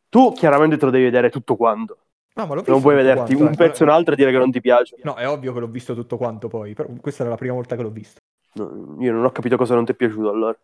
tu 0.09 0.31
chiaramente 0.31 0.77
te 0.77 0.85
lo 0.85 0.91
devi 0.91 1.03
vedere 1.03 1.29
tutto 1.29 1.55
quanto. 1.55 1.97
No, 2.33 2.45
ma 2.47 2.53
l'ho 2.53 2.61
visto 2.61 2.71
Non 2.71 2.81
puoi 2.81 2.95
vederti 2.95 3.35
quanto, 3.35 3.43
un 3.43 3.51
eh. 3.51 3.55
pezzo 3.55 3.83
e 3.83 3.85
un 3.85 3.91
altro 3.91 4.13
e 4.13 4.17
dire 4.17 4.31
che 4.31 4.37
non 4.37 4.51
ti 4.51 4.61
piace. 4.61 4.95
No, 5.03 5.15
è 5.15 5.27
ovvio 5.27 5.53
che 5.53 5.59
l'ho 5.59 5.67
visto 5.67 5.93
tutto 5.93 6.17
quanto 6.17 6.47
poi, 6.47 6.73
però 6.73 6.89
questa 6.99 7.21
era 7.21 7.31
la 7.31 7.37
prima 7.37 7.53
volta 7.53 7.75
che 7.75 7.81
l'ho 7.83 7.91
visto. 7.91 8.17
No, 8.53 8.97
io 8.99 9.11
non 9.11 9.23
ho 9.23 9.31
capito 9.31 9.55
cosa 9.55 9.75
non 9.75 9.85
ti 9.85 9.91
è 9.91 9.95
piaciuto 9.95 10.29
allora. 10.29 10.57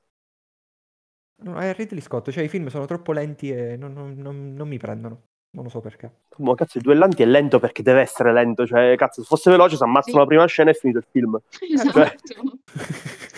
No, 1.43 1.59
è 1.59 1.73
Ridley 1.73 2.01
Scott, 2.01 2.31
cioè 2.31 2.43
i 2.43 2.47
film 2.47 2.67
sono 2.67 2.85
troppo 2.85 3.11
lenti 3.11 3.51
e 3.51 3.77
non, 3.77 3.93
non- 3.93 4.15
non- 4.17 4.53
non 4.53 4.67
mi 4.67 4.77
prendono. 4.77 5.23
Non 5.55 5.63
lo 5.63 5.69
so 5.69 5.79
perché. 5.79 6.11
Ma 6.37 6.53
cazzo, 6.53 6.77
il 6.77 6.83
duellanti 6.83 7.23
è 7.23 7.25
lento 7.25 7.59
perché 7.59 7.81
deve 7.81 8.01
essere 8.01 8.33
lento. 8.33 8.67
Cioè, 8.67 8.95
cazzo, 8.97 9.21
se 9.21 9.27
fosse 9.27 9.49
veloce 9.49 9.77
si 9.77 9.83
ammazzano 9.83 10.13
Sì. 10.17 10.19
la 10.19 10.25
prima 10.25 10.45
scena 10.47 10.69
e 10.69 10.73
è 10.73 10.77
finito 10.77 10.99
il 10.99 11.05
film. 11.09 11.39
Esatto. 11.73 12.59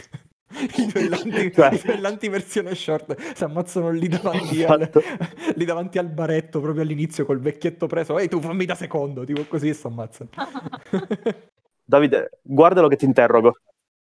I 0.77 0.86
duellanti, 0.91 1.51
Cioè- 1.53 1.73
i 1.75 1.82
duellanti 1.86 2.30
versione 2.30 2.73
short 2.73 3.34
si 3.36 3.43
ammazzano 3.43 3.91
lì 3.91 4.08
davanti, 4.08 4.63
al, 4.63 4.82
Esatto. 4.82 5.01
lì 5.56 5.65
davanti 5.65 5.99
al 5.99 6.08
baretto 6.10 6.60
proprio 6.60 6.82
all'inizio 6.82 7.23
col 7.25 7.39
vecchietto 7.39 7.86
preso. 7.86 8.17
Ehi 8.17 8.27
tu 8.27 8.41
fammi 8.41 8.65
da 8.65 8.73
secondo, 8.73 9.23
tipo 9.23 9.43
così 9.43 9.69
e 9.69 9.73
si 9.73 9.86
ammazzano. 9.86 10.30
Davide, 11.84 12.39
guardalo 12.41 12.88
che 12.88 12.95
ti 12.95 13.06
interrogo. 13.06 13.60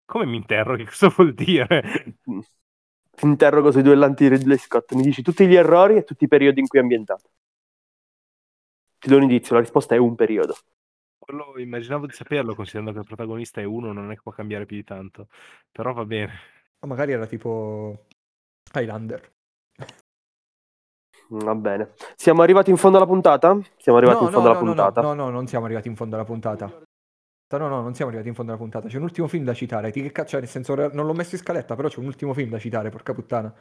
Come 0.04 0.26
mi 0.26 0.36
interroghi? 0.36 0.84
Cosa 0.84 1.08
vuol 1.08 1.32
dire? 1.32 2.14
Ti 2.22 3.24
interrogo 3.24 3.70
sui 3.70 3.82
duellanti 3.82 4.24
di 4.28 4.36
Ridley 4.36 4.58
Scott. 4.58 4.92
Mi 4.92 5.02
dici 5.02 5.22
tutti 5.22 5.46
gli 5.46 5.54
errori 5.54 5.96
e 5.96 6.04
tutti 6.04 6.24
i 6.24 6.28
periodi 6.28 6.60
in 6.60 6.66
cui 6.66 6.78
è 6.78 6.82
ambientato. 6.82 7.30
Ti 9.02 9.08
do 9.08 9.16
un 9.16 9.22
indizio, 9.22 9.56
la 9.56 9.60
risposta 9.60 9.96
è 9.96 9.98
un 9.98 10.14
periodo. 10.14 10.54
Quello 11.18 11.58
immaginavo 11.58 12.06
di 12.06 12.12
saperlo, 12.12 12.54
considerando 12.54 12.92
che 12.92 13.00
il 13.00 13.04
protagonista 13.04 13.60
è 13.60 13.64
uno, 13.64 13.92
non 13.92 14.12
è 14.12 14.14
che 14.14 14.20
può 14.22 14.30
cambiare 14.30 14.64
più 14.64 14.76
di 14.76 14.84
tanto. 14.84 15.26
Però 15.72 15.92
va 15.92 16.04
bene. 16.04 16.32
O 16.78 16.86
magari 16.86 17.10
era 17.10 17.26
tipo 17.26 18.06
Highlander. 18.72 19.32
Mm, 21.34 21.38
Va 21.40 21.54
bene. 21.56 21.94
Siamo 22.14 22.42
arrivati 22.42 22.70
in 22.70 22.76
fondo 22.76 22.98
alla 22.98 23.06
puntata? 23.06 23.58
Siamo 23.76 23.98
arrivati 23.98 24.20
no, 24.20 24.26
in 24.26 24.32
fondo 24.32 24.48
no, 24.48 24.54
alla 24.54 24.62
no, 24.62 24.66
puntata. 24.66 25.00
No, 25.00 25.14
no, 25.14 25.24
no, 25.24 25.30
non 25.30 25.46
siamo 25.48 25.64
arrivati 25.64 25.88
in 25.88 25.96
fondo 25.96 26.14
alla 26.14 26.24
puntata. 26.24 26.66
No, 26.66 27.68
no, 27.68 27.80
non 27.82 27.94
siamo 27.94 28.10
arrivati 28.10 28.28
in 28.28 28.36
fondo 28.36 28.52
alla 28.52 28.60
puntata. 28.60 28.86
C'è 28.86 28.98
un 28.98 29.02
ultimo 29.02 29.26
film 29.26 29.42
da 29.42 29.52
citare. 29.52 29.90
Ti 29.90 30.00
che 30.00 30.12
cazzo, 30.12 30.38
nel 30.38 30.46
senso, 30.46 30.76
non 30.76 31.06
l'ho 31.06 31.12
messo 31.12 31.34
in 31.34 31.40
scaletta, 31.40 31.74
però 31.74 31.88
c'è 31.88 31.98
un 31.98 32.06
ultimo 32.06 32.34
film 32.34 32.50
da 32.50 32.60
citare, 32.60 32.90
porca 32.90 33.12
puttana. 33.14 33.52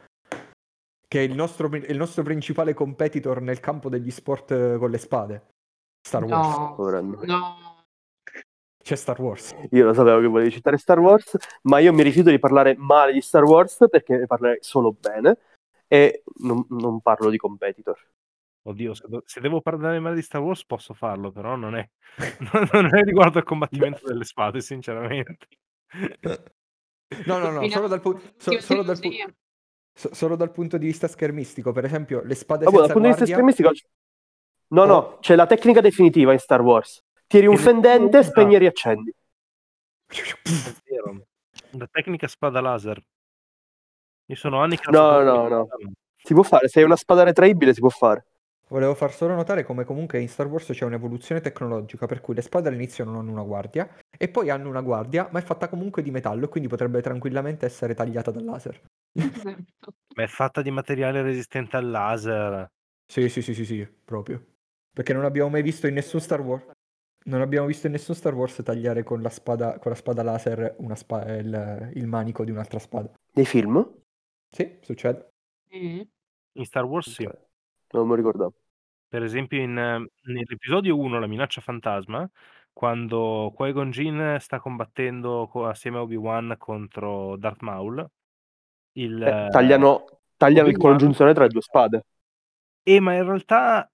Che 1.12 1.18
è 1.18 1.22
il 1.24 1.34
nostro, 1.34 1.68
il 1.76 1.96
nostro 1.98 2.22
principale 2.22 2.72
competitor 2.72 3.42
nel 3.42 3.60
campo 3.60 3.90
degli 3.90 4.10
sport 4.10 4.50
eh, 4.52 4.78
con 4.78 4.90
le 4.90 4.96
spade. 4.96 5.46
Star 6.00 6.24
Wars. 6.24 6.56
No, 6.56 7.20
no. 7.26 7.84
C'è 8.82 8.96
Star 8.96 9.20
Wars. 9.20 9.54
Io 9.72 9.84
lo 9.84 9.92
sapevo 9.92 10.20
che 10.20 10.26
volevi 10.26 10.50
citare 10.50 10.78
Star 10.78 10.98
Wars, 10.98 11.36
ma 11.64 11.80
io 11.80 11.92
mi 11.92 12.02
rifiuto 12.02 12.30
di 12.30 12.38
parlare 12.38 12.76
male 12.78 13.12
di 13.12 13.20
Star 13.20 13.42
Wars 13.42 13.76
perché 13.90 14.16
ne 14.16 14.26
parlerei 14.26 14.56
solo 14.62 14.96
bene. 14.98 15.36
e 15.86 16.22
non, 16.36 16.64
non 16.70 17.02
parlo 17.02 17.28
di 17.28 17.36
competitor. 17.36 17.98
Oddio, 18.62 18.94
se, 18.94 19.04
do- 19.06 19.22
se 19.26 19.42
devo 19.42 19.60
parlare 19.60 19.98
male 19.98 20.14
di 20.14 20.22
Star 20.22 20.40
Wars 20.40 20.64
posso 20.64 20.94
farlo, 20.94 21.30
però 21.30 21.56
non 21.56 21.76
è, 21.76 21.86
non 22.72 22.86
è 22.90 23.02
riguardo 23.02 23.36
al 23.36 23.44
combattimento 23.44 24.06
delle 24.06 24.24
spade, 24.24 24.62
sinceramente. 24.62 25.46
No, 27.26 27.36
no, 27.36 27.50
no, 27.50 27.68
solo 27.68 27.86
dal, 27.86 28.00
pu- 28.00 28.18
so- 28.38 28.58
solo, 28.60 28.82
dal 28.82 28.98
pu-. 28.98 29.10
So- 29.92 30.14
solo 30.14 30.36
dal 30.36 30.50
punto 30.50 30.78
di 30.78 30.86
vista 30.86 31.08
schermistico. 31.08 31.72
Per 31.72 31.84
esempio, 31.84 32.22
le 32.24 32.34
spade 32.34 32.64
Vabbè, 32.64 32.76
dal 32.76 32.86
senza 32.86 33.00
punto 33.00 33.08
di 33.08 33.14
vista 33.14 33.34
guardia... 33.34 33.52
estremistico... 33.52 33.92
No, 34.68 34.84
no, 34.84 35.18
c'è 35.20 35.36
la 35.36 35.46
tecnica 35.46 35.80
definitiva 35.80 36.32
in 36.32 36.38
Star 36.38 36.62
Wars. 36.62 37.02
Tiri 37.26 37.46
un 37.46 37.58
fendente, 37.58 38.22
spegni 38.22 38.54
e 38.54 38.58
riaccendi. 38.58 39.14
La 41.70 41.88
tecnica 41.90 42.26
spada 42.26 42.60
laser. 42.60 43.02
Io 44.26 44.36
sono 44.36 44.62
anni 44.62 44.78
che 44.78 44.90
No, 44.90 45.20
no, 45.22 45.48
no. 45.48 45.68
Si 46.16 46.34
può 46.34 46.42
fare, 46.42 46.68
se 46.68 46.78
hai 46.78 46.84
una 46.84 46.96
spada 46.96 47.22
retraibile 47.22 47.74
si 47.74 47.80
può 47.80 47.88
fare. 47.88 48.26
Volevo 48.72 48.94
far 48.94 49.12
solo 49.12 49.34
notare 49.34 49.64
come 49.64 49.84
comunque 49.84 50.18
in 50.18 50.30
Star 50.30 50.46
Wars 50.46 50.70
c'è 50.72 50.86
un'evoluzione 50.86 51.42
tecnologica 51.42 52.06
per 52.06 52.22
cui 52.22 52.34
le 52.34 52.40
spade 52.40 52.70
all'inizio 52.70 53.04
non 53.04 53.16
hanno 53.16 53.30
una 53.30 53.42
guardia 53.42 53.86
e 54.16 54.30
poi 54.30 54.48
hanno 54.48 54.70
una 54.70 54.80
guardia 54.80 55.28
ma 55.30 55.40
è 55.40 55.42
fatta 55.42 55.68
comunque 55.68 56.00
di 56.00 56.10
metallo 56.10 56.46
e 56.46 56.48
quindi 56.48 56.70
potrebbe 56.70 57.02
tranquillamente 57.02 57.66
essere 57.66 57.92
tagliata 57.92 58.30
dal 58.30 58.44
laser. 58.44 58.80
Esatto. 59.12 59.94
Ma 60.16 60.22
è 60.22 60.26
fatta 60.26 60.62
di 60.62 60.70
materiale 60.70 61.20
resistente 61.20 61.76
al 61.76 61.90
laser. 61.90 62.66
Sì, 63.04 63.28
sì, 63.28 63.42
sì, 63.42 63.52
sì, 63.52 63.66
sì, 63.66 63.86
proprio. 63.86 64.42
Perché 64.90 65.12
non 65.12 65.26
abbiamo 65.26 65.50
mai 65.50 65.60
visto 65.60 65.86
in 65.86 65.92
nessun 65.92 66.20
Star 66.20 66.40
Wars. 66.40 66.70
Non 67.26 67.42
abbiamo 67.42 67.66
visto 67.66 67.88
in 67.88 67.92
nessun 67.92 68.14
Star 68.14 68.32
Wars 68.32 68.62
tagliare 68.64 69.02
con 69.02 69.20
la 69.20 69.28
spada, 69.28 69.78
con 69.78 69.90
la 69.90 69.96
spada 69.98 70.22
laser 70.22 70.76
una 70.78 70.94
spa- 70.94 71.30
il, 71.36 71.90
il 71.92 72.06
manico 72.06 72.42
di 72.42 72.50
un'altra 72.50 72.78
spada. 72.78 73.12
Nei 73.34 73.44
film? 73.44 73.86
Sì, 74.48 74.78
succede. 74.80 75.28
Eh, 75.68 76.08
In 76.52 76.64
Star 76.64 76.84
Wars 76.84 77.10
sì. 77.10 77.28
Non 77.90 78.08
mi 78.08 78.16
ricordavo. 78.16 78.54
Per 79.12 79.22
esempio 79.22 79.60
in, 79.60 79.76
eh, 79.76 80.10
nell'episodio 80.32 80.96
1, 80.96 81.20
La 81.20 81.26
minaccia 81.26 81.60
fantasma, 81.60 82.26
quando 82.72 83.52
Qui-Gon 83.54 83.90
Jinn 83.90 84.36
sta 84.36 84.58
combattendo 84.58 85.48
co- 85.52 85.66
assieme 85.66 85.98
a 85.98 86.00
Obi-Wan 86.00 86.54
contro 86.56 87.36
Darth 87.36 87.60
Maul, 87.60 88.08
il, 88.92 89.22
Eh, 89.22 89.48
tagliano 89.50 90.06
tagliano 90.38 90.68
il 90.68 90.76
Obi-Wan- 90.76 90.96
congiunzione 90.96 91.34
tra 91.34 91.42
le 91.42 91.50
due 91.50 91.60
spade. 91.60 92.06
Eh, 92.84 93.00
ma 93.00 93.12
in 93.12 93.24
realtà 93.24 93.86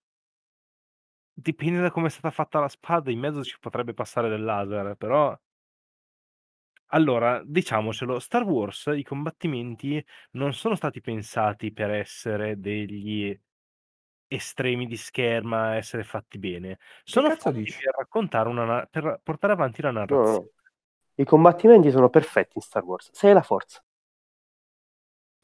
dipende 1.35 1.81
da 1.81 1.90
come 1.90 2.07
è 2.07 2.11
stata 2.11 2.31
fatta 2.31 2.61
la 2.61 2.68
spada, 2.68 3.11
in 3.11 3.18
mezzo 3.18 3.42
ci 3.42 3.57
potrebbe 3.59 3.94
passare 3.94 4.28
del 4.28 4.44
laser, 4.44 4.94
però... 4.94 5.37
Allora, 6.92 7.42
diciamocelo, 7.44 8.20
Star 8.20 8.44
Wars, 8.44 8.88
i 8.94 9.02
combattimenti 9.02 10.00
non 10.35 10.54
sono 10.54 10.76
stati 10.76 11.00
pensati 11.00 11.72
per 11.72 11.90
essere 11.90 12.61
degli 12.61 13.37
estremi 14.29 14.87
di 14.87 14.97
scherma, 14.97 15.77
essere 15.77 16.05
fatti 16.05 16.38
bene. 16.38 16.79
Sono 17.03 17.35
fatti 17.35 17.59
dici? 17.59 17.79
per 17.83 17.95
raccontare 17.97 18.49
una 18.49 18.64
na- 18.64 18.87
per 18.91 19.21
portare 19.23 19.55
avanti 19.55 19.83
la 19.83 19.91
No, 19.91 19.95
no, 19.95 20.07
narrazione. 20.07 20.38
no. 20.38 20.51
I 21.17 21.25
combattimenti 21.25 21.91
sono 21.91 22.09
perfetti 22.11 22.53
in 22.57 22.62
Star 22.62 22.85
Wars. 22.85 23.11
Sei 23.12 23.33
la 23.33 23.43
forza. 23.43 23.83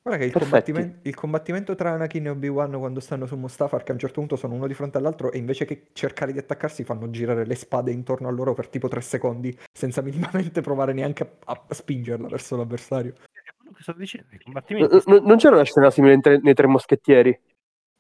Guarda 0.07 0.20
che 0.20 0.29
il 0.29 0.38
combattimento, 0.38 1.09
il 1.09 1.14
combattimento 1.14 1.75
tra 1.75 1.92
Anakin 1.92 2.27
e 2.27 2.29
Obi-Wan 2.29 2.73
quando 2.79 3.01
stanno 3.01 3.25
su 3.25 3.37
Mustafar, 3.37 3.83
che 3.83 3.90
a 3.90 3.94
un 3.94 3.99
certo 4.01 4.20
punto 4.20 4.37
sono 4.37 4.53
uno 4.53 4.66
di 4.66 4.75
fronte 4.75 4.99
all'altro 4.99 5.33
e 5.33 5.38
invece 5.38 5.64
che 5.64 5.88
cercare 5.94 6.31
di 6.31 6.38
attaccarsi 6.38 6.85
fanno 6.85 7.09
girare 7.09 7.47
le 7.47 7.55
spade 7.55 7.90
intorno 7.90 8.29
a 8.29 8.31
loro 8.31 8.53
per 8.53 8.68
tipo 8.68 8.87
tre 8.87 9.01
secondi, 9.01 9.59
senza 9.73 10.03
minimamente 10.03 10.61
provare 10.61 10.92
neanche 10.92 11.38
a, 11.47 11.64
a 11.66 11.75
spingerla 11.75 12.29
verso 12.29 12.55
l'avversario. 12.55 13.14
È 13.14 13.55
quello 13.57 13.73
che 13.73 13.83
sto 13.83 13.92
dicendo, 13.94 14.35
i 14.35 14.38
combattimenti 14.42 15.11
n- 15.11 15.23
non 15.25 15.38
c'era 15.38 15.55
una 15.55 15.64
scena 15.64 15.90
simile 15.90 16.20
nei 16.42 16.53
Tre 16.55 16.66
Moschettieri? 16.66 17.40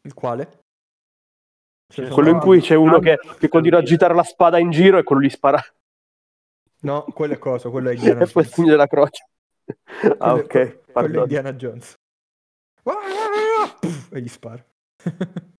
Il 0.02 0.12
quale? 0.12 0.63
Sono 1.94 2.14
Quello 2.14 2.28
in 2.30 2.38
cui 2.40 2.60
c'è 2.60 2.74
uno 2.74 2.98
che, 2.98 3.18
che 3.38 3.48
continua 3.48 3.78
a 3.78 3.82
agitare 3.82 4.14
la 4.14 4.22
spada 4.24 4.58
in 4.58 4.70
giro 4.70 4.98
e 4.98 5.02
quello 5.04 5.22
gli 5.22 5.28
spara 5.30 5.62
No, 6.80 7.04
quello 7.14 7.34
è 7.34 7.38
cosa? 7.38 7.70
Quello 7.70 7.88
è 7.90 7.94
Indiana 7.96 8.24
e 8.24 8.26
poi 8.26 8.42
Jones. 8.42 8.48
stringe 8.50 8.76
la 8.76 8.86
croce. 8.86 9.26
Ah, 10.18 10.32
Quello 10.32 10.36
è- 10.36 10.42
ok. 10.42 10.50
quello 10.50 10.72
è 10.72 10.92
Pardon. 10.92 11.22
Indiana 11.22 11.52
Jones. 11.54 11.94
E 14.12 14.20
gli 14.20 14.28
spara. 14.28 14.62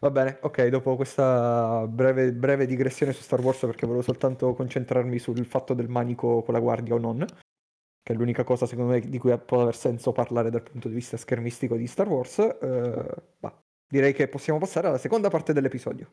Va 0.00 0.10
bene, 0.10 0.38
ok, 0.42 0.66
dopo 0.66 0.96
questa 0.96 1.86
breve, 1.88 2.32
breve 2.32 2.66
digressione 2.66 3.12
su 3.12 3.22
Star 3.22 3.40
Wars, 3.40 3.60
perché 3.60 3.86
volevo 3.86 4.02
soltanto 4.02 4.52
concentrarmi 4.52 5.18
sul 5.20 5.44
fatto 5.46 5.74
del 5.74 5.88
manico 5.88 6.42
con 6.42 6.54
la 6.54 6.60
guardia 6.60 6.94
o 6.94 6.98
non, 6.98 7.24
che 7.24 8.12
è 8.12 8.16
l'unica 8.16 8.42
cosa 8.42 8.66
secondo 8.66 8.92
me 8.92 9.00
di 9.00 9.18
cui 9.18 9.36
può 9.38 9.62
aver 9.62 9.76
senso 9.76 10.10
parlare 10.10 10.50
dal 10.50 10.62
punto 10.64 10.88
di 10.88 10.94
vista 10.94 11.16
schermistico 11.16 11.76
di 11.76 11.86
Star 11.86 12.08
Wars, 12.08 12.38
eh, 12.40 13.14
bah, 13.38 13.61
direi 13.92 14.14
che 14.14 14.26
possiamo 14.26 14.58
passare 14.58 14.86
alla 14.88 14.96
seconda 14.96 15.28
parte 15.28 15.52
dell'episodio. 15.52 16.10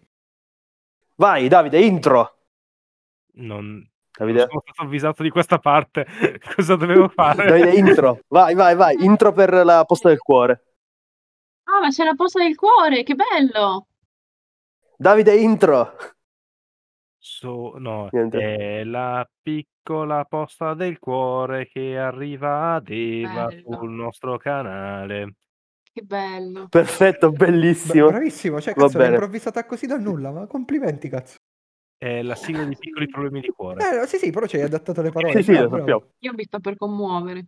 Vai, 1.16 1.48
Davide, 1.48 1.80
intro. 1.80 2.40
Non, 3.36 3.68
non 3.68 3.90
Davide, 4.12 4.40
sono 4.50 4.62
stato 4.66 4.82
avvisato 4.82 5.24
di 5.24 5.30
questa 5.30 5.60
parte. 5.60 6.06
Cosa 6.56 6.76
dovevo 6.76 7.08
fare? 7.08 7.46
Davide, 7.46 7.78
intro. 7.78 8.20
Vai, 8.28 8.54
vai, 8.54 8.76
vai. 8.76 9.02
Intro 9.06 9.32
per 9.32 9.54
la 9.54 9.86
posta 9.86 10.10
del 10.10 10.20
cuore. 10.20 10.64
Ah, 11.64 11.80
ma 11.80 11.88
c'è 11.90 12.04
la 12.04 12.16
posta 12.16 12.44
del 12.44 12.56
cuore, 12.56 13.04
che 13.04 13.16
bello! 13.16 13.88
Davide, 14.98 15.36
intro. 15.38 15.96
So- 17.18 17.76
no, 17.78 18.10
Niente. 18.12 18.40
è 18.80 18.84
la 18.84 19.26
piccola 19.42 20.26
posta 20.26 20.74
del 20.74 21.00
cuore 21.00 21.68
che 21.68 21.98
arriva 21.98 22.74
ad 22.74 22.90
Eva 22.90 23.46
Bello. 23.46 23.78
sul 23.78 23.92
nostro 23.92 24.38
canale. 24.38 25.36
Che 26.00 26.06
bello. 26.06 26.68
Perfetto, 26.70 27.30
Beh, 27.30 27.46
bellissimo. 27.46 28.08
bravissimo, 28.08 28.62
cioè 28.62 28.74
cazzo 28.74 28.98
bene. 28.98 29.16
improvvisata 29.16 29.66
così 29.66 29.86
dal 29.86 30.02
nulla, 30.02 30.32
ma 30.32 30.48
complimenti 30.48 31.10
cazzo. 31.10 31.36
È 31.98 32.22
la 32.22 32.36
sigla 32.36 32.64
di 32.64 32.78
piccoli 32.78 33.08
problemi 33.10 33.42
di 33.42 33.50
cuore. 33.50 34.04
Eh, 34.04 34.08
sì 34.08 34.18
sì, 34.18 34.32
però 34.32 34.46
ci 34.46 34.56
hai 34.56 34.62
adattato 34.62 35.02
le 35.02 35.12
parole. 35.12 35.34
Sì, 35.34 35.52
sì, 35.52 35.60
lo 35.60 35.68
sappiamo. 35.68 36.06
Io 36.20 36.34
mi 36.34 36.44
sto 36.46 36.62
per 36.62 36.78
commuovere. 36.78 37.48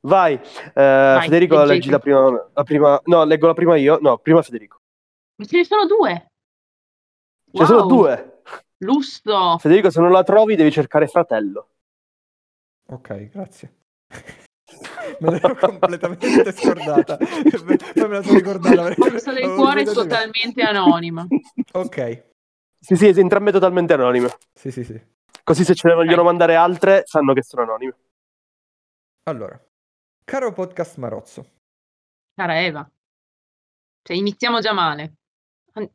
Vai, 0.00 0.32
eh, 0.32 1.18
Federico, 1.20 1.56
leggete. 1.56 1.74
leggi 1.74 1.90
la 1.90 1.98
prima, 1.98 2.48
la 2.54 2.62
prima. 2.62 3.00
No, 3.04 3.24
leggo 3.24 3.48
la 3.48 3.52
prima 3.52 3.76
io. 3.76 3.98
No, 4.00 4.16
prima 4.16 4.40
Federico. 4.40 4.78
Ma 5.36 5.44
ce 5.44 5.58
ne 5.58 5.64
sono 5.64 5.84
due! 5.84 6.26
Ce 7.52 7.60
ne 7.60 7.66
sono 7.66 7.80
Wow, 7.80 7.88
due. 7.88 8.42
Lusso! 8.78 9.58
Federico, 9.58 9.90
se 9.90 10.00
non 10.00 10.10
la 10.10 10.22
trovi, 10.22 10.56
devi 10.56 10.70
cercare 10.70 11.06
fratello. 11.06 11.68
Ok, 12.86 13.28
grazie. 13.28 13.74
Me 15.20 15.30
l'ero 15.30 15.54
completamente 15.60 16.52
scordata. 16.52 17.16
Poi 17.16 18.08
me 18.08 18.08
la 18.08 18.22
sono 18.22 18.38
ricordata. 18.38 18.94
Posta 18.94 19.32
del 19.32 19.54
cuore 19.54 19.82
è 19.82 19.84
totalmente 19.84 20.62
anonima. 20.62 21.26
Ok, 21.72 22.24
Sì, 22.80 22.96
sì, 22.96 23.08
entrambe 23.08 23.52
totalmente 23.52 23.92
anonime. 23.92 24.28
sì, 24.52 24.70
sì, 24.70 24.84
sì. 24.84 25.00
Così 25.42 25.64
se 25.64 25.74
ce 25.74 25.88
ne 25.88 25.94
vogliono 25.94 26.22
mandare 26.22 26.54
altre, 26.54 27.02
sanno 27.06 27.34
che 27.34 27.42
sono 27.42 27.62
anonime. 27.62 27.94
Allora, 29.24 29.58
caro 30.24 30.52
podcast 30.52 30.96
Marozzo, 30.98 31.46
Cara 32.34 32.62
Eva. 32.62 32.88
Cioè, 34.02 34.16
iniziamo 34.16 34.60
già 34.60 34.72
male. 34.72 35.14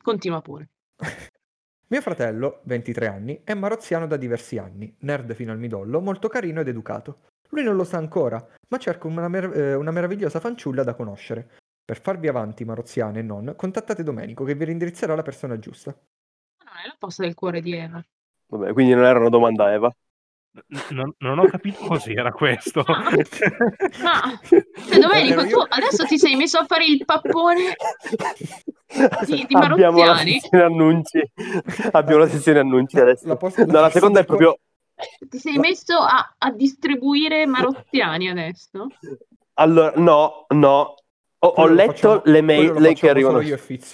Continua 0.02 0.42
pure. 0.42 0.70
mio 1.90 2.02
fratello, 2.02 2.62
23 2.64 3.08
anni, 3.08 3.42
è 3.44 3.54
marozziano 3.54 4.08
da 4.08 4.18
diversi 4.18 4.58
anni, 4.58 4.96
nerd 5.00 5.34
fino 5.34 5.52
al 5.52 5.60
midollo, 5.60 6.00
molto 6.02 6.28
carino 6.28 6.62
ed 6.62 6.68
educato. 6.68 7.29
Lui 7.50 7.64
non 7.64 7.76
lo 7.76 7.84
sa 7.84 7.98
ancora, 7.98 8.46
ma 8.70 8.78
cerca 8.78 9.08
una, 9.08 9.28
mer- 9.28 9.56
eh, 9.58 9.74
una 9.74 9.92
meravigliosa 9.92 10.40
fanciulla 10.40 10.84
da 10.84 10.94
conoscere. 10.94 11.50
Per 11.84 12.00
farvi 12.00 12.28
avanti, 12.28 12.66
marozziane 12.66 13.20
e 13.20 13.24
non, 13.24 13.54
contattate 13.56 14.04
Domenico 14.04 14.44
che 14.44 14.54
vi 14.54 14.66
rindirizzerà 14.66 15.16
la 15.16 15.24
persona 15.24 15.58
giusta. 15.58 15.90
Ma 15.92 16.72
non 16.72 16.84
è 16.84 16.88
la 16.88 16.96
posta 17.00 17.24
del 17.24 17.34
cuore 17.34 17.62
di 17.62 17.74
Eva. 17.74 18.04
Vabbè, 18.48 18.74
quindi 18.74 18.94
non 18.94 19.06
era 19.06 19.20
una 19.20 19.30
domanda 19.30 19.66
a 19.66 19.72
Eva. 19.72 19.92
Non, 20.90 21.14
non 21.20 21.38
ho 21.40 21.46
capito 21.46 21.86
cos'era 21.86 22.32
questo. 22.32 22.84
Ma, 22.88 23.12
cioè, 24.44 24.66
Domenico, 25.00 25.48
tu 25.48 25.60
adesso 25.68 26.06
ti 26.06 26.18
sei 26.18 26.36
messo 26.36 26.58
a 26.58 26.66
fare 26.66 26.86
il 26.86 27.06
pappone 27.06 27.76
di, 29.26 29.46
di 29.48 29.56
Abbiamo 29.56 30.04
la 30.04 30.18
sezione 30.18 30.64
annunci. 30.64 31.32
Abbiamo 31.92 32.22
la 32.22 32.28
sezione 32.28 32.60
annunci 32.60 33.00
adesso. 33.00 33.28
La 33.28 33.36
posta- 33.38 33.66
No, 33.66 33.80
la 33.80 33.90
seconda 33.90 34.20
è 34.20 34.26
proprio. 34.26 34.58
Ti 35.30 35.38
sei 35.38 35.58
messo 35.58 35.98
a, 35.98 36.36
a 36.38 36.52
distribuire 36.52 37.46
Marozziani 37.46 38.30
adesso? 38.30 38.88
Allora, 39.54 39.94
no, 39.96 40.46
no. 40.50 40.96
Ho, 41.42 41.48
ho 41.48 41.68
letto 41.68 41.92
facciamo- 41.92 42.22
le 42.26 42.42
mail 42.42 42.74
le 42.74 42.94
che 42.94 43.10
arrivano. 43.10 43.38
Solo 43.38 43.48
io 43.48 43.56
e 43.56 43.58
Fizz. 43.58 43.92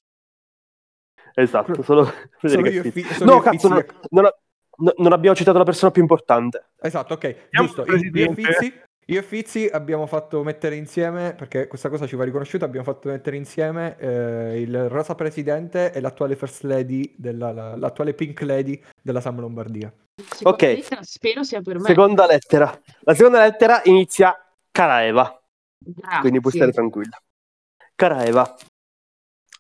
Esatto, 1.36 1.84
solo 1.84 2.04
Solo 2.06 2.14
Federica 2.40 2.70
io 2.70 2.84
e 2.84 3.04
solo 3.14 3.32
No, 3.32 3.38
io 3.38 3.42
cazzo, 3.44 3.68
non, 3.68 3.86
non 4.10 4.30
non 4.98 5.14
abbiamo 5.14 5.36
citato 5.38 5.58
la 5.58 5.64
persona 5.64 5.92
più 5.92 6.02
importante. 6.02 6.66
Esatto, 6.82 7.14
ok, 7.14 7.48
giusto. 7.50 7.86
Io, 7.86 7.94
e 7.96 8.34
io 9.08 9.20
e 9.20 9.24
Fizzi 9.24 9.68
abbiamo 9.72 10.06
fatto 10.08 10.44
mettere 10.44 10.76
insieme, 10.76 11.34
perché 11.34 11.68
questa 11.68 11.88
cosa 11.90 12.06
ci 12.08 12.16
va 12.18 12.24
riconosciuta, 12.26 12.66
abbiamo 12.66 12.86
fatto 12.86 13.08
mettere 13.10 13.38
insieme 13.38 13.96
eh, 14.00 14.60
il 14.60 14.90
Rosa 14.90 15.16
Presidente 15.16 15.94
e 15.94 16.02
l'attuale 16.02 16.36
First 16.36 16.64
Lady, 16.64 17.14
della, 17.18 17.52
la- 17.54 17.76
l'attuale 17.78 18.14
Pink 18.14 18.42
Lady 18.42 18.82
della 19.02 19.22
Sam 19.22 19.40
Lombardia. 19.40 19.94
Seconda 20.16 20.50
Ok. 20.50 20.62
lettera, 20.62 21.04
spero 21.04 21.44
sia 21.44 21.62
per 21.62 21.80
me. 21.80 21.86
Seconda 21.86 22.26
lettera. 22.26 22.82
La 23.02 23.14
seconda 23.14 23.40
lettera 23.40 23.82
inizia 23.84 24.34
cara 24.72 25.06
Eva, 25.06 25.42
Grazie. 25.78 26.20
quindi 26.22 26.40
puoi 26.40 26.54
stare 26.54 26.72
tranquilla. 26.72 27.18
Cara 27.96 28.24
Eva, 28.24 28.56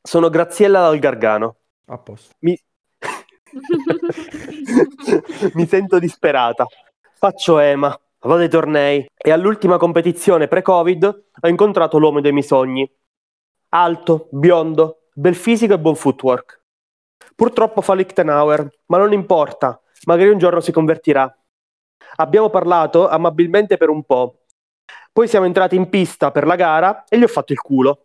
sono 0.02 0.30
Graziella 0.30 0.80
dal 0.82 0.98
Gargano. 1.00 1.58
A 1.88 1.98
posto. 1.98 2.34
Mi... 2.40 2.58
Mi 5.54 5.68
sento 5.68 6.00
disperata. 6.00 6.66
Faccio 7.18 7.60
EMA, 7.60 7.98
vado 8.22 8.42
ai 8.42 8.50
tornei 8.50 9.06
e 9.16 9.32
all'ultima 9.32 9.78
competizione 9.78 10.48
pre-Covid 10.48 11.24
ho 11.42 11.48
incontrato 11.48 11.98
l'uomo 11.98 12.22
dei 12.22 12.32
miei 12.32 12.44
sogni. 12.44 12.90
Alto, 13.70 14.28
biondo, 14.32 15.08
bel 15.14 15.36
fisico 15.36 15.74
e 15.74 15.80
buon 15.80 15.96
footwork. 15.96 16.62
Purtroppo 17.36 17.82
fa 17.82 17.94
Lichtenauer, 17.94 18.68
ma 18.88 18.98
non 18.98 19.12
importa, 19.12 19.80
magari 20.06 20.30
un 20.30 20.38
giorno 20.38 20.60
si 20.60 20.72
convertirà. 20.72 21.34
Abbiamo 22.18 22.50
parlato 22.50 23.08
amabilmente 23.08 23.78
per 23.78 23.90
un 23.90 24.04
po'. 24.04 24.46
Poi 25.12 25.28
siamo 25.28 25.46
entrati 25.46 25.76
in 25.76 25.90
pista 25.90 26.32
per 26.32 26.46
la 26.46 26.56
gara 26.56 27.04
e 27.08 27.18
gli 27.18 27.24
ho 27.24 27.28
fatto 27.28 27.54
il 27.54 27.62
culo. 27.62 28.02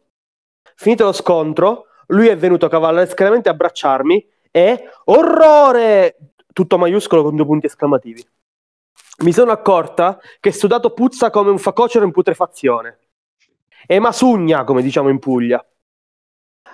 Finito 0.76 1.04
lo 1.04 1.12
scontro, 1.12 1.86
lui 2.08 2.28
è 2.28 2.36
venuto 2.36 2.68
cavallerescamente 2.68 3.48
a 3.48 3.52
abbracciarmi 3.52 4.28
e 4.50 4.90
orrore! 5.04 6.16
Tutto 6.52 6.78
maiuscolo 6.78 7.22
con 7.22 7.36
due 7.36 7.46
punti 7.46 7.66
esclamativi. 7.66 8.26
Mi 9.22 9.32
sono 9.32 9.52
accorta 9.52 10.18
che 10.40 10.52
sudato 10.52 10.92
puzza 10.92 11.30
come 11.30 11.50
un 11.50 11.58
facocero 11.58 12.04
in 12.04 12.10
putrefazione. 12.10 12.98
E 13.86 13.98
masugna, 13.98 14.64
come 14.64 14.82
diciamo 14.82 15.08
in 15.08 15.18
Puglia. 15.18 15.64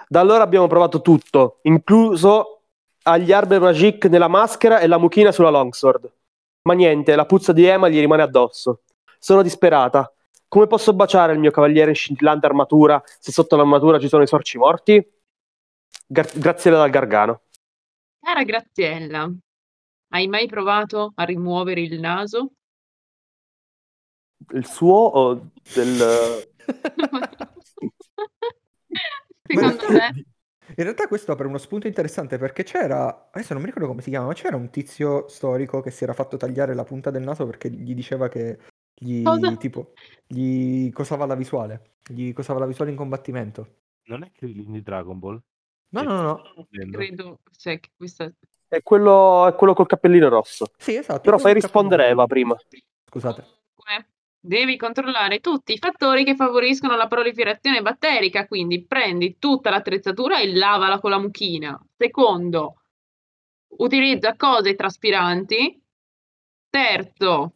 Da 0.09 0.21
allora 0.21 0.45
abbiamo 0.45 0.67
provato 0.67 1.03
tutto, 1.03 1.59
incluso 1.63 2.56
agli 3.09 3.33
Arbe 3.33 3.59
Magic 3.61 4.07
nella 4.07 4.29
maschera 4.29 4.81
e 4.81 4.87
la 4.89 4.99
mucchina 4.99 5.31
sulla 5.31 5.51
longsword. 5.51 6.13
Ma 6.63 6.75
niente, 6.75 7.15
la 7.15 7.25
puzza 7.25 7.53
di 7.53 7.65
Ema 7.65 7.89
gli 7.89 8.01
rimane 8.01 8.23
addosso. 8.23 8.83
Sono 9.19 9.43
disperata. 9.43 10.13
Come 10.49 10.67
posso 10.67 10.93
baciare 10.93 11.33
il 11.33 11.39
mio 11.39 11.53
cavaliere 11.53 11.91
in 11.91 11.97
scintillante 11.97 12.47
armatura 12.47 13.01
se 13.05 13.31
sotto 13.31 13.57
l'armatura 13.57 13.99
ci 13.99 14.09
sono 14.09 14.25
i 14.25 14.27
sorci 14.27 14.59
morti? 14.59 15.05
Gar- 16.07 16.39
Graziella 16.39 16.79
dal 16.79 16.91
Gargano. 16.91 17.43
Cara 18.21 18.43
Graziella, 18.43 19.33
hai 20.11 20.27
mai 20.27 20.47
provato 20.49 21.13
a 21.15 21.23
rimuovere 21.23 21.81
il 21.83 22.01
naso? 22.01 22.51
Il 24.53 24.67
suo 24.67 24.97
o 24.97 25.51
del... 25.75 26.45
Secondo 29.47 29.91
me, 29.91 30.25
in 30.69 30.83
realtà 30.83 31.07
questo 31.07 31.33
apre 31.33 31.47
uno 31.47 31.59
spunto 31.59 31.87
interessante 31.87 32.39
perché 32.39 32.63
c'era, 32.63 33.29
adesso 33.31 33.53
non 33.53 33.63
mi 33.63 33.69
ricordo 33.69 33.89
come 33.89 34.03
si 34.03 34.11
chiama, 34.11 34.27
ma 34.27 34.33
c'era 34.33 34.57
un 34.57 34.71
tizio 34.71 35.29
storico 35.29 35.81
che 35.81 35.91
si 35.91 36.05
era 36.05 36.13
fatto 36.13 36.37
tagliare 36.37 36.75
la 36.75 36.85
punta 36.85 37.11
del 37.11 37.23
naso 37.23 37.47
perché 37.47 37.71
gli 37.71 37.95
diceva 37.95 38.29
che 38.29 38.59
gli, 38.95 39.23
Cosa? 39.23 39.55
tipo, 39.57 39.93
gli 40.27 40.91
cosava 40.91 41.27
la 41.27 41.35
visuale, 41.35 41.97
gli 42.09 42.33
cosava 42.33 42.59
la 42.59 42.67
visuale 42.67 42.91
in 42.91 42.97
combattimento. 42.97 43.81
Non 44.05 44.23
è 44.23 44.31
Krillin 44.33 44.73
di 44.73 44.83
Dragon 44.83 45.19
Ball? 45.19 45.41
No, 45.91 46.01
Che 46.01 46.07
no, 46.07 46.23
no, 46.23 46.43
no. 46.57 46.67
credo, 46.91 47.41
cioè, 47.57 47.79
che 47.79 47.91
questa... 47.97 48.31
È 48.69 48.83
quello, 48.83 49.47
è 49.47 49.55
quello 49.55 49.75
col 49.75 49.87
cappellino 49.87 50.29
rosso. 50.29 50.67
Sì, 50.77 50.97
esatto. 50.97 51.21
Però 51.21 51.39
fai 51.39 51.55
rispondere. 51.55 52.09
Eva 52.09 52.27
prima. 52.27 52.57
Scusate. 53.09 53.43
Comunque, 53.75 54.09
devi 54.47 54.77
controllare 54.77 55.41
tutti 55.41 55.73
i 55.73 55.79
fattori 55.79 56.25
che 56.25 56.37
favoriscono 56.37 56.95
la 56.97 57.09
proliferazione 57.09 57.83
batterica, 57.83 58.47
quindi 58.47 58.85
prendi 58.85 59.37
tutta 59.39 59.71
l'attrezzatura 59.71 60.39
e 60.41 60.55
lavala 60.55 61.01
con 61.01 61.11
la 61.11 61.19
mucchina. 61.19 61.79
Secondo, 61.97 62.83
utilizza 63.79 64.35
cose 64.37 64.75
traspiranti. 64.75 65.83
Terzo, 66.71 67.55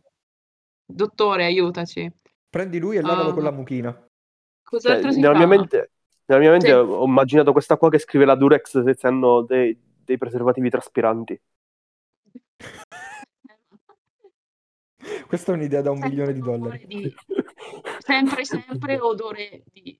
dottore, 0.84 1.44
aiutaci. 1.44 2.10
Prendi 2.48 2.78
lui 2.78 2.96
e 2.96 3.02
lavalo 3.02 3.30
Ah. 3.30 3.32
con 3.34 3.42
la 3.44 3.50
mucchina. 3.52 3.92
Cioè, 3.92 4.08
Cos'altro 4.64 5.12
si 5.12 5.20
nella, 5.20 5.32
fa? 5.32 5.38
mia 5.38 5.46
mente, 5.46 5.90
nella 6.26 6.40
mia 6.40 6.50
mente 6.50 6.66
Sì. 6.66 6.72
ho 6.72 7.04
immaginato 7.04 7.52
questa 7.52 7.76
qua 7.76 7.88
che 7.90 7.98
scrive 7.98 8.24
la 8.24 8.34
Durex 8.34 8.82
se 8.82 9.06
hanno 9.06 9.42
dei, 9.42 9.78
dei 10.04 10.18
preservativi 10.18 10.70
traspiranti. 10.70 11.40
Questa 15.30 15.52
è 15.52 15.54
un'idea 15.54 15.80
da 15.80 15.92
un 15.92 15.98
Sempre 15.98 16.08
milione 16.10 16.32
di 16.32 16.40
dollari. 16.40 16.86
di- 16.86 17.14
sempre, 17.98 18.44
sempre 18.44 18.98
odore 18.98 19.62
di, 19.72 19.96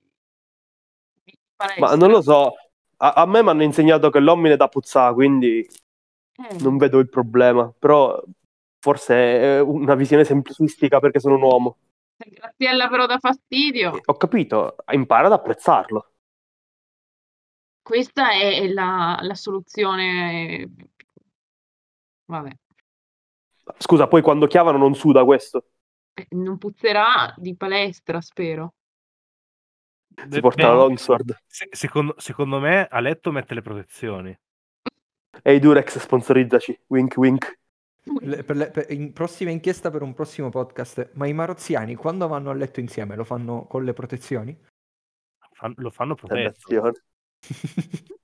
di 1.23 1.39
Ma 1.79 1.95
non 1.95 2.11
lo 2.11 2.21
so, 2.21 2.53
a, 2.97 3.13
a 3.13 3.25
me 3.25 3.41
mi 3.41 3.47
hanno 3.47 3.63
insegnato 3.63 4.09
che 4.09 4.19
l'omine 4.19 4.57
da 4.57 4.67
puzzà, 4.67 5.13
quindi 5.13 5.59
Eh, 5.59 6.57
non 6.59 6.75
vedo 6.75 6.99
il 6.99 7.07
problema. 7.07 7.73
Però 7.79 8.21
forse 8.79 9.15
è 9.15 9.59
una 9.61 9.95
visione 9.95 10.25
semplicistica 10.25 10.99
perché 10.99 11.21
sono 11.21 11.35
un 11.35 11.43
uomo. 11.43 11.77
Graziella 12.17 12.89
però 12.89 13.05
dà 13.05 13.17
fastidio. 13.17 14.01
Ho 14.03 14.17
capito, 14.17 14.75
impara 14.91 15.27
ad 15.27 15.33
apprezzarlo. 15.33 16.07
Questa 17.81 18.31
è 18.33 18.67
la, 18.67 19.17
la 19.21 19.35
soluzione. 19.35 20.69
Vabbè, 22.25 22.51
Scusa, 23.77 24.07
poi 24.07 24.21
quando 24.21 24.47
chiavano 24.47 24.77
non 24.77 24.95
suda 24.95 25.23
questo. 25.23 25.69
Eh, 26.13 26.27
non 26.31 26.57
puzzerà 26.57 27.33
di 27.37 27.55
palestra, 27.55 28.21
spero. 28.21 28.73
Si 30.29 30.39
porta 30.41 30.67
la 30.67 30.73
longsword. 30.73 31.37
se- 31.47 31.69
secondo, 31.71 32.15
secondo 32.17 32.59
me 32.59 32.85
a 32.85 32.99
letto 32.99 33.31
mette 33.31 33.53
le 33.53 33.61
protezioni. 33.61 34.37
Ehi 35.41 35.59
Durex, 35.59 35.97
sponsorizzaci. 35.99 36.77
Wink 36.87 37.15
wink. 37.17 37.59
Le- 38.19 38.43
per 38.43 38.55
le- 38.55 38.71
per- 38.71 38.91
in 38.91 39.13
prossima 39.13 39.51
inchiesta 39.51 39.89
per 39.89 40.01
un 40.01 40.13
prossimo 40.13 40.49
podcast. 40.49 41.11
Ma 41.13 41.27
i 41.27 41.33
marozziani 41.33 41.95
quando 41.95 42.27
vanno 42.27 42.49
a 42.49 42.53
letto 42.53 42.79
insieme 42.79 43.15
lo 43.15 43.23
fanno 43.23 43.65
con 43.67 43.83
le 43.85 43.93
protezioni? 43.93 44.57
Fan- 45.53 45.73
lo 45.77 45.89
fanno 45.89 46.15
protetto. 46.15 46.91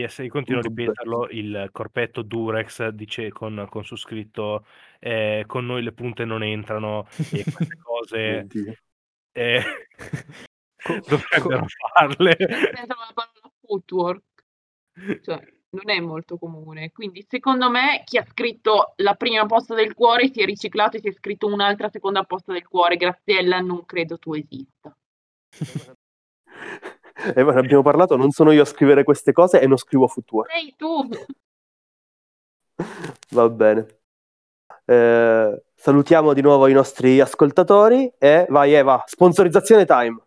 Io 0.00 0.08
continuo 0.28 0.60
a 0.60 0.62
ripeterlo, 0.62 1.28
il 1.30 1.68
corpetto 1.72 2.22
Durex 2.22 2.88
dice 2.88 3.30
con, 3.30 3.66
con 3.70 3.84
su 3.84 3.96
scritto 3.96 4.66
eh, 4.98 5.44
con 5.46 5.64
noi 5.64 5.82
le 5.82 5.92
punte 5.92 6.24
non 6.24 6.42
entrano 6.42 7.06
e 7.32 7.44
queste 7.44 7.76
cose 7.82 8.46
eh, 9.32 9.62
Co- 10.86 11.00
dovrebbero 11.08 11.60
co- 11.60 11.66
farle. 11.92 12.36
La 12.38 13.12
parola 13.14 13.52
footwork, 13.60 14.22
cioè 15.22 15.54
non 15.70 15.90
è 15.90 16.00
molto 16.00 16.38
comune. 16.38 16.92
Quindi, 16.92 17.24
secondo 17.28 17.68
me, 17.70 18.02
chi 18.04 18.18
ha 18.18 18.24
scritto 18.24 18.92
la 18.96 19.14
prima 19.14 19.44
posta 19.46 19.74
del 19.74 19.94
cuore 19.94 20.30
si 20.32 20.40
è 20.40 20.44
riciclato 20.44 20.96
e 20.96 21.00
si 21.00 21.08
è 21.08 21.12
scritto 21.12 21.46
un'altra 21.46 21.88
seconda 21.88 22.22
posta 22.24 22.52
del 22.52 22.66
cuore. 22.66 22.96
Graziella, 22.96 23.60
non 23.60 23.84
credo 23.84 24.18
tu 24.18 24.34
esista. 24.34 24.96
Eva, 27.34 27.52
ne 27.52 27.60
abbiamo 27.60 27.82
parlato, 27.82 28.16
non 28.16 28.30
sono 28.30 28.52
io 28.52 28.62
a 28.62 28.66
scrivere 28.66 29.04
queste 29.04 29.32
cose 29.32 29.60
e 29.60 29.66
non 29.66 29.76
scrivo 29.76 30.06
footwork. 30.06 30.50
Sei 30.50 30.74
tu! 30.76 31.08
Va 33.30 33.48
bene. 33.48 34.00
Eh, 34.84 35.64
salutiamo 35.74 36.32
di 36.32 36.42
nuovo 36.42 36.68
i 36.68 36.72
nostri 36.72 37.20
ascoltatori 37.20 38.12
e 38.18 38.46
vai 38.48 38.72
Eva, 38.72 39.02
sponsorizzazione 39.06 39.84
time. 39.84 40.20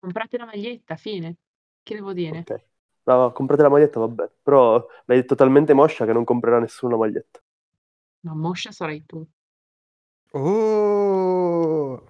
Comprate 0.00 0.38
la 0.38 0.46
maglietta, 0.46 0.96
fine. 0.96 1.36
Che 1.82 1.94
devo 1.94 2.12
dire? 2.12 2.38
Ok. 2.38 2.64
No, 3.04 3.32
comprate 3.32 3.62
la 3.62 3.68
maglietta, 3.68 4.00
va 4.00 4.08
bene. 4.08 4.30
Però 4.42 4.74
l'hai 5.04 5.18
detto 5.18 5.34
talmente 5.34 5.74
moscia 5.74 6.04
che 6.04 6.12
non 6.12 6.24
comprerà 6.24 6.58
nessuno 6.58 6.92
la 6.92 6.98
maglietta. 6.98 7.40
Ma 8.20 8.34
moscia 8.34 8.70
sarai 8.70 9.04
tu. 9.06 9.26
Oh! 10.32 12.04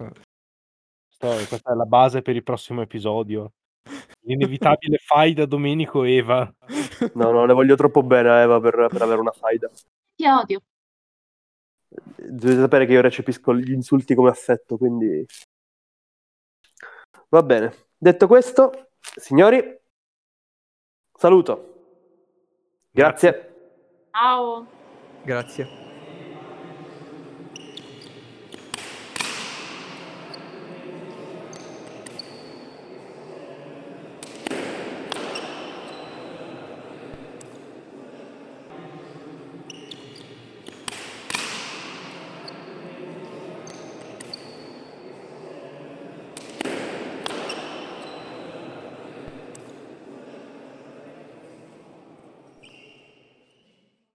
Sto- 1.09 1.45
questa 1.47 1.71
è 1.71 1.75
la 1.75 1.85
base 1.85 2.21
per 2.21 2.35
il 2.35 2.43
prossimo 2.43 2.81
episodio. 2.81 3.53
L'inevitabile 4.21 4.97
fai 5.03 5.33
da 5.33 5.45
Domenico 5.45 6.03
e 6.03 6.15
Eva. 6.15 6.53
No, 7.13 7.31
no, 7.31 7.45
le 7.45 7.53
voglio 7.53 7.75
troppo 7.75 8.03
bene 8.03 8.29
a 8.29 8.41
Eva 8.41 8.59
per, 8.59 8.87
per 8.89 9.01
avere 9.01 9.19
una 9.19 9.31
faida. 9.31 9.69
Ti 10.15 10.25
odio. 10.25 10.61
Dovete 11.87 12.59
sapere 12.59 12.85
che 12.85 12.93
io 12.93 13.01
recepisco 13.01 13.55
gli 13.55 13.71
insulti 13.71 14.15
come 14.15 14.29
affetto, 14.29 14.77
quindi... 14.77 15.25
Va 17.29 17.43
bene. 17.43 17.73
Detto 17.97 18.27
questo, 18.27 18.89
signori, 18.99 19.61
saluto. 21.13 21.69
Grazie. 22.91 24.09
Ciao. 24.11 24.67
Grazie. 25.23 25.90